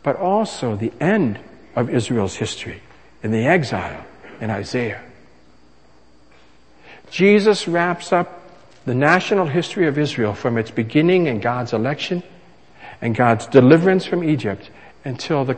but 0.04 0.18
also 0.18 0.76
the 0.76 0.94
end 1.02 1.40
of 1.76 1.90
Israel's 1.90 2.36
history 2.36 2.84
in 3.24 3.32
the 3.32 3.48
exile 3.48 4.06
in 4.40 4.52
Isaiah. 4.52 5.02
Jesus 7.14 7.68
wraps 7.68 8.12
up 8.12 8.42
the 8.86 8.96
national 8.96 9.46
history 9.46 9.86
of 9.86 10.00
Israel 10.00 10.34
from 10.34 10.58
its 10.58 10.72
beginning 10.72 11.28
in 11.28 11.40
God's 11.40 11.72
election 11.72 12.24
and 13.02 13.16
God's 13.16 13.46
deliverance 13.46 14.04
from 14.04 14.24
Egypt 14.24 14.72
until 15.06 15.46
the, 15.46 15.56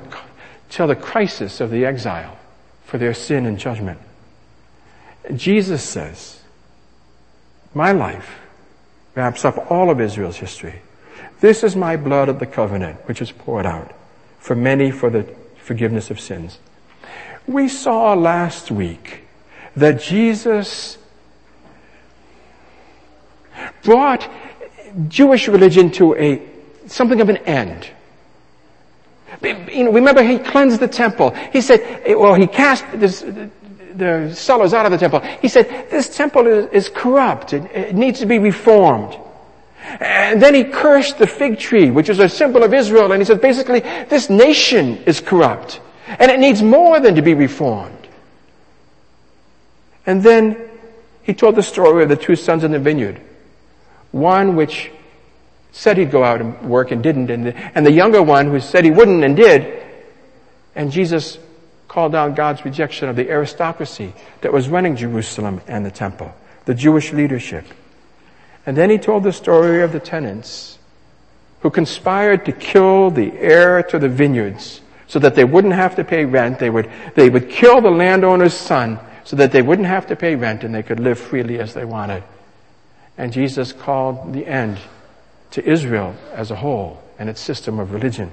until 0.65 0.87
the 0.87 0.97
crisis 0.97 1.61
of 1.61 1.71
the 1.71 1.85
exile 1.85 2.37
for 2.83 2.97
their 2.97 3.13
sin 3.13 3.45
and 3.45 3.57
judgment. 3.57 3.99
Jesus 5.33 5.81
says, 5.81 6.41
my 7.73 7.93
life 7.93 8.35
wraps 9.15 9.45
up 9.45 9.71
all 9.71 9.89
of 9.89 10.01
Israel's 10.01 10.35
history. 10.35 10.81
This 11.39 11.63
is 11.63 11.73
my 11.73 11.95
blood 11.95 12.27
of 12.27 12.39
the 12.39 12.45
covenant, 12.45 12.99
which 13.07 13.21
is 13.21 13.31
poured 13.31 13.65
out 13.65 13.93
for 14.39 14.57
many 14.57 14.91
for 14.91 15.09
the 15.09 15.23
forgiveness 15.55 16.11
of 16.11 16.19
sins. 16.19 16.59
We 17.47 17.69
saw 17.69 18.13
last 18.13 18.71
week 18.71 19.21
that 19.73 20.01
Jesus 20.01 20.97
brought 23.83 24.29
Jewish 25.07 25.47
religion 25.47 25.91
to 25.91 26.15
a, 26.15 26.41
something 26.87 27.21
of 27.21 27.29
an 27.29 27.37
end. 27.37 27.89
You 29.41 29.83
know, 29.85 29.91
remember 29.91 30.23
he 30.23 30.37
cleansed 30.37 30.79
the 30.79 30.87
temple. 30.87 31.31
He 31.51 31.61
said, 31.61 32.03
well, 32.15 32.35
he 32.35 32.47
cast 32.47 32.85
this, 32.93 33.21
the 33.21 34.33
sellers 34.33 34.73
out 34.73 34.85
of 34.85 34.91
the 34.91 34.97
temple. 34.97 35.19
He 35.41 35.47
said, 35.47 35.89
this 35.89 36.15
temple 36.15 36.47
is, 36.47 36.67
is 36.71 36.89
corrupt. 36.89 37.53
It, 37.53 37.65
it 37.71 37.95
needs 37.95 38.19
to 38.19 38.25
be 38.25 38.39
reformed. 38.39 39.17
And 39.99 40.41
then 40.41 40.55
he 40.55 40.63
cursed 40.63 41.17
the 41.17 41.27
fig 41.27 41.59
tree, 41.59 41.91
which 41.91 42.09
is 42.09 42.19
a 42.19 42.29
symbol 42.29 42.63
of 42.63 42.73
Israel. 42.73 43.11
And 43.11 43.21
he 43.21 43.25
said, 43.25 43.41
basically, 43.41 43.81
this 43.81 44.29
nation 44.29 44.97
is 45.05 45.19
corrupt. 45.21 45.81
And 46.07 46.31
it 46.31 46.39
needs 46.39 46.61
more 46.63 46.99
than 46.99 47.15
to 47.15 47.21
be 47.21 47.33
reformed. 47.33 48.07
And 50.05 50.23
then 50.23 50.69
he 51.23 51.33
told 51.33 51.55
the 51.55 51.63
story 51.63 52.03
of 52.03 52.09
the 52.09 52.15
two 52.15 52.35
sons 52.35 52.63
in 52.63 52.71
the 52.71 52.79
vineyard. 52.79 53.19
One 54.15 54.55
which 54.55 54.91
said 55.73 55.97
he'd 55.97 56.09
go 56.09 56.23
out 56.23 56.39
and 56.39 56.69
work 56.69 56.91
and 56.91 57.03
didn't, 57.03 57.29
and 57.29 57.47
the, 57.47 57.53
and 57.77 57.85
the 57.85 57.91
younger 57.91 58.23
one 58.23 58.49
who 58.49 58.61
said 58.61 58.85
he 58.85 58.91
wouldn't 58.91 59.25
and 59.25 59.35
did. 59.35 59.83
And 60.73 60.89
Jesus 60.89 61.37
called 61.89 62.13
down 62.13 62.33
God's 62.33 62.63
rejection 62.63 63.09
of 63.09 63.17
the 63.17 63.29
aristocracy 63.29 64.13
that 64.39 64.53
was 64.53 64.69
running 64.69 64.95
Jerusalem 64.95 65.59
and 65.67 65.85
the 65.85 65.91
temple, 65.91 66.33
the 66.63 66.73
Jewish 66.73 67.11
leadership. 67.11 67.65
And 68.65 68.77
then 68.77 68.89
he 68.89 68.97
told 68.97 69.23
the 69.23 69.33
story 69.33 69.81
of 69.81 69.91
the 69.91 69.99
tenants 69.99 70.79
who 71.59 71.69
conspired 71.69 72.45
to 72.45 72.53
kill 72.53 73.11
the 73.11 73.33
heir 73.33 73.83
to 73.83 73.99
the 73.99 74.07
vineyards 74.07 74.79
so 75.07 75.19
that 75.19 75.35
they 75.35 75.43
wouldn't 75.43 75.73
have 75.73 75.97
to 75.97 76.05
pay 76.05 76.23
rent. 76.23 76.57
They 76.59 76.69
would, 76.69 76.89
they 77.15 77.29
would 77.29 77.49
kill 77.49 77.81
the 77.81 77.91
landowner's 77.91 78.53
son 78.53 78.97
so 79.25 79.35
that 79.35 79.51
they 79.51 79.61
wouldn't 79.61 79.89
have 79.89 80.07
to 80.07 80.15
pay 80.15 80.35
rent 80.35 80.63
and 80.63 80.73
they 80.73 80.83
could 80.83 81.01
live 81.01 81.19
freely 81.19 81.59
as 81.59 81.73
they 81.73 81.83
wanted. 81.83 82.23
And 83.17 83.31
Jesus 83.31 83.71
called 83.71 84.33
the 84.33 84.45
end 84.45 84.79
to 85.51 85.63
Israel 85.63 86.15
as 86.33 86.51
a 86.51 86.55
whole 86.55 87.01
and 87.17 87.29
its 87.29 87.39
system 87.39 87.79
of 87.79 87.91
religion. 87.91 88.31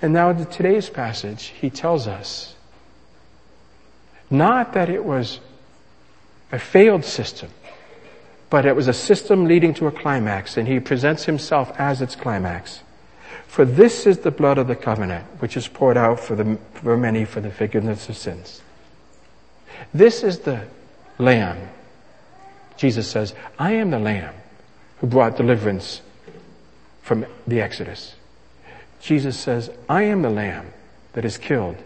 And 0.00 0.12
now 0.12 0.30
in 0.30 0.46
today's 0.46 0.88
passage, 0.88 1.52
he 1.60 1.70
tells 1.70 2.06
us 2.06 2.54
not 4.30 4.72
that 4.72 4.88
it 4.88 5.04
was 5.04 5.40
a 6.50 6.58
failed 6.58 7.04
system, 7.04 7.50
but 8.50 8.64
it 8.64 8.74
was 8.74 8.88
a 8.88 8.92
system 8.92 9.46
leading 9.46 9.74
to 9.74 9.86
a 9.86 9.92
climax, 9.92 10.56
and 10.56 10.66
he 10.66 10.80
presents 10.80 11.24
himself 11.24 11.72
as 11.78 12.00
its 12.00 12.16
climax. 12.16 12.80
For 13.46 13.64
this 13.64 14.06
is 14.06 14.18
the 14.18 14.30
blood 14.30 14.58
of 14.58 14.66
the 14.66 14.76
covenant, 14.76 15.24
which 15.38 15.56
is 15.56 15.68
poured 15.68 15.96
out 15.96 16.18
for, 16.18 16.34
the, 16.34 16.58
for 16.74 16.96
many 16.96 17.24
for 17.24 17.40
the 17.40 17.50
forgiveness 17.50 18.08
of 18.08 18.16
sins. 18.16 18.62
This 19.92 20.22
is 20.22 20.40
the 20.40 20.66
lamb. 21.18 21.68
Jesus 22.76 23.08
says, 23.08 23.34
I 23.58 23.72
am 23.72 23.90
the 23.90 23.98
lamb 23.98 24.34
who 24.98 25.06
brought 25.06 25.36
deliverance 25.36 26.02
from 27.02 27.26
the 27.46 27.60
Exodus. 27.60 28.14
Jesus 29.00 29.38
says, 29.38 29.70
I 29.88 30.04
am 30.04 30.22
the 30.22 30.30
lamb 30.30 30.72
that 31.12 31.24
is 31.24 31.38
killed 31.38 31.76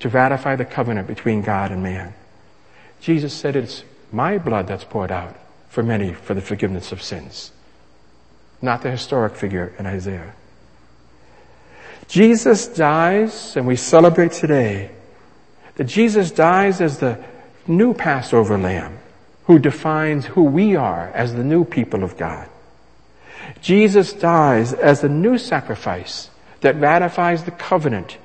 to 0.00 0.08
ratify 0.08 0.56
the 0.56 0.64
covenant 0.64 1.08
between 1.08 1.42
God 1.42 1.72
and 1.72 1.82
man. 1.82 2.14
Jesus 3.00 3.34
said, 3.34 3.56
it's 3.56 3.84
my 4.12 4.38
blood 4.38 4.66
that's 4.66 4.84
poured 4.84 5.10
out 5.10 5.36
for 5.68 5.82
many 5.82 6.12
for 6.12 6.34
the 6.34 6.40
forgiveness 6.40 6.92
of 6.92 7.02
sins. 7.02 7.50
Not 8.62 8.82
the 8.82 8.90
historic 8.90 9.34
figure 9.34 9.74
in 9.78 9.86
Isaiah. 9.86 10.32
Jesus 12.08 12.68
dies, 12.68 13.56
and 13.56 13.66
we 13.66 13.76
celebrate 13.76 14.32
today 14.32 14.90
that 15.76 15.84
Jesus 15.84 16.30
dies 16.30 16.80
as 16.80 16.98
the 16.98 17.22
new 17.66 17.94
Passover 17.94 18.56
lamb 18.56 18.98
who 19.46 19.58
defines 19.58 20.26
who 20.26 20.44
we 20.44 20.74
are 20.76 21.10
as 21.10 21.34
the 21.34 21.44
new 21.44 21.64
people 21.64 22.02
of 22.02 22.16
God. 22.16 22.48
Jesus 23.60 24.12
dies 24.12 24.72
as 24.72 25.00
the 25.00 25.08
new 25.08 25.38
sacrifice 25.38 26.30
that 26.60 26.80
ratifies 26.80 27.44
the 27.44 27.50
covenant 27.50 28.16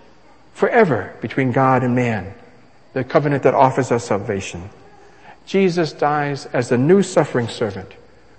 forever 0.53 1.13
between 1.21 1.51
God 1.51 1.83
and 1.83 1.95
man, 1.95 2.33
the 2.93 3.03
covenant 3.03 3.43
that 3.43 3.53
offers 3.53 3.91
us 3.91 4.05
salvation. 4.05 4.69
Jesus 5.45 5.91
dies 5.91 6.45
as 6.47 6.69
the 6.69 6.77
new 6.77 7.01
suffering 7.03 7.47
servant 7.47 7.93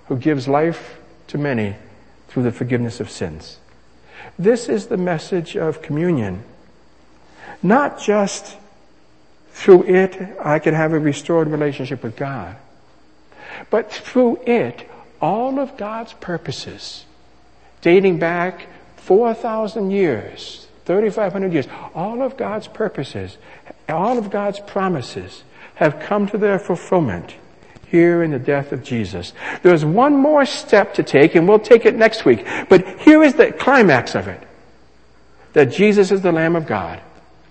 who 0.07 0.17
gives 0.17 0.47
life 0.47 0.97
to 1.27 1.37
many 1.37 1.75
through 2.27 2.43
the 2.43 2.51
forgiveness 2.51 2.99
of 2.99 3.09
sins. 3.09 3.59
This 4.39 4.69
is 4.69 4.87
the 4.87 4.97
message 4.97 5.55
of 5.55 5.81
communion. 5.81 6.43
Not 7.61 7.99
just 7.99 8.57
through 9.51 9.83
it 9.83 10.17
I 10.43 10.59
can 10.59 10.73
have 10.73 10.93
a 10.93 10.99
restored 10.99 11.47
relationship 11.47 12.03
with 12.03 12.15
God, 12.15 12.55
but 13.69 13.91
through 13.91 14.41
it 14.45 14.89
all 15.21 15.59
of 15.59 15.77
God's 15.77 16.13
purposes, 16.13 17.05
dating 17.81 18.19
back 18.19 18.67
4,000 18.97 19.91
years, 19.91 20.67
3,500 20.85 21.53
years, 21.53 21.67
all 21.93 22.21
of 22.21 22.37
God's 22.37 22.67
purposes, 22.67 23.37
all 23.87 24.17
of 24.17 24.29
God's 24.29 24.59
promises 24.59 25.43
have 25.75 25.99
come 25.99 26.27
to 26.27 26.37
their 26.37 26.59
fulfillment 26.59 27.35
here 27.87 28.23
in 28.23 28.31
the 28.31 28.39
death 28.39 28.71
of 28.71 28.83
Jesus. 28.83 29.33
There's 29.63 29.83
one 29.83 30.15
more 30.15 30.45
step 30.45 30.93
to 30.95 31.03
take, 31.03 31.35
and 31.35 31.47
we'll 31.47 31.59
take 31.59 31.85
it 31.85 31.95
next 31.95 32.23
week. 32.23 32.45
But 32.69 32.87
here 33.01 33.21
is 33.21 33.33
the 33.33 33.51
climax 33.51 34.15
of 34.15 34.27
it. 34.27 34.41
That 35.53 35.65
Jesus 35.65 36.11
is 36.11 36.21
the 36.21 36.31
Lamb 36.31 36.55
of 36.55 36.65
God, 36.65 37.01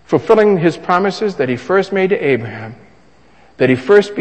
fulfilling 0.04 0.56
his 0.56 0.76
promises 0.76 1.36
that 1.36 1.50
he 1.50 1.56
first 1.56 1.92
made 1.92 2.10
to 2.10 2.16
Abraham, 2.16 2.74
that 3.58 3.68
he 3.68 3.76
first 3.76 4.16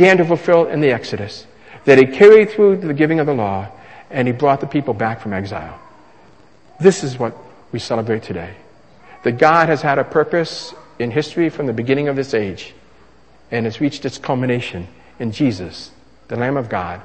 began 0.00 0.16
to 0.16 0.24
fulfill 0.24 0.64
in 0.64 0.80
the 0.80 0.90
Exodus, 0.90 1.46
that 1.84 1.98
he 1.98 2.06
carried 2.06 2.48
through 2.48 2.74
the 2.74 2.94
giving 2.94 3.20
of 3.20 3.26
the 3.26 3.34
law, 3.34 3.70
and 4.08 4.26
he 4.26 4.32
brought 4.32 4.58
the 4.58 4.66
people 4.66 4.94
back 4.94 5.20
from 5.20 5.34
exile. 5.34 5.78
This 6.80 7.04
is 7.04 7.18
what 7.18 7.36
we 7.70 7.78
celebrate 7.78 8.22
today. 8.22 8.54
That 9.24 9.32
God 9.32 9.68
has 9.68 9.82
had 9.82 9.98
a 9.98 10.04
purpose 10.04 10.72
in 10.98 11.10
history 11.10 11.50
from 11.50 11.66
the 11.66 11.74
beginning 11.74 12.08
of 12.08 12.16
this 12.16 12.32
age, 12.32 12.72
and 13.50 13.66
it's 13.66 13.82
reached 13.82 14.06
its 14.06 14.16
culmination 14.16 14.88
in 15.18 15.32
Jesus, 15.32 15.90
the 16.28 16.36
Lamb 16.36 16.56
of 16.56 16.70
God, 16.70 17.02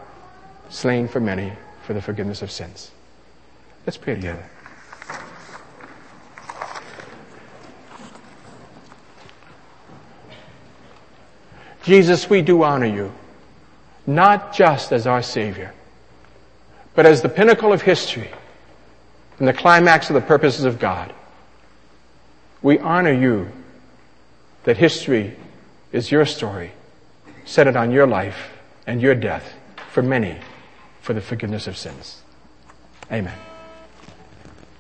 slain 0.70 1.10
for 1.10 1.20
many 1.20 1.52
for 1.86 1.92
the 1.92 2.02
forgiveness 2.02 2.42
of 2.42 2.50
sins. 2.50 2.92
Let's 3.86 3.98
pray 3.98 4.16
together. 4.16 4.46
Jesus, 11.86 12.28
we 12.28 12.42
do 12.42 12.64
honor 12.64 12.88
you, 12.88 13.14
not 14.08 14.56
just 14.56 14.92
as 14.92 15.06
our 15.06 15.22
Savior, 15.22 15.72
but 16.96 17.06
as 17.06 17.22
the 17.22 17.30
pinnacle 17.30 17.72
of 17.72 17.84
history 17.84 18.32
and 19.38 19.48
the 19.48 19.54
climax 19.54 20.10
of 20.10 20.16
the 20.16 20.22
purposes 20.22 20.66
of 20.66 20.80
God. 20.80 21.14
We 22.64 22.80
honor 22.80 23.14
you 23.14 23.52
that 24.64 24.78
history 24.78 25.36
is 25.92 26.12
your 26.12 26.26
story 26.26 26.72
centered 27.46 27.76
on 27.76 27.92
your 27.92 28.08
life 28.08 28.58
and 28.88 29.00
your 29.00 29.14
death 29.14 29.54
for 29.92 30.02
many 30.02 30.40
for 31.02 31.14
the 31.14 31.22
forgiveness 31.22 31.68
of 31.68 31.78
sins. 31.78 32.24
Amen. 33.12 33.38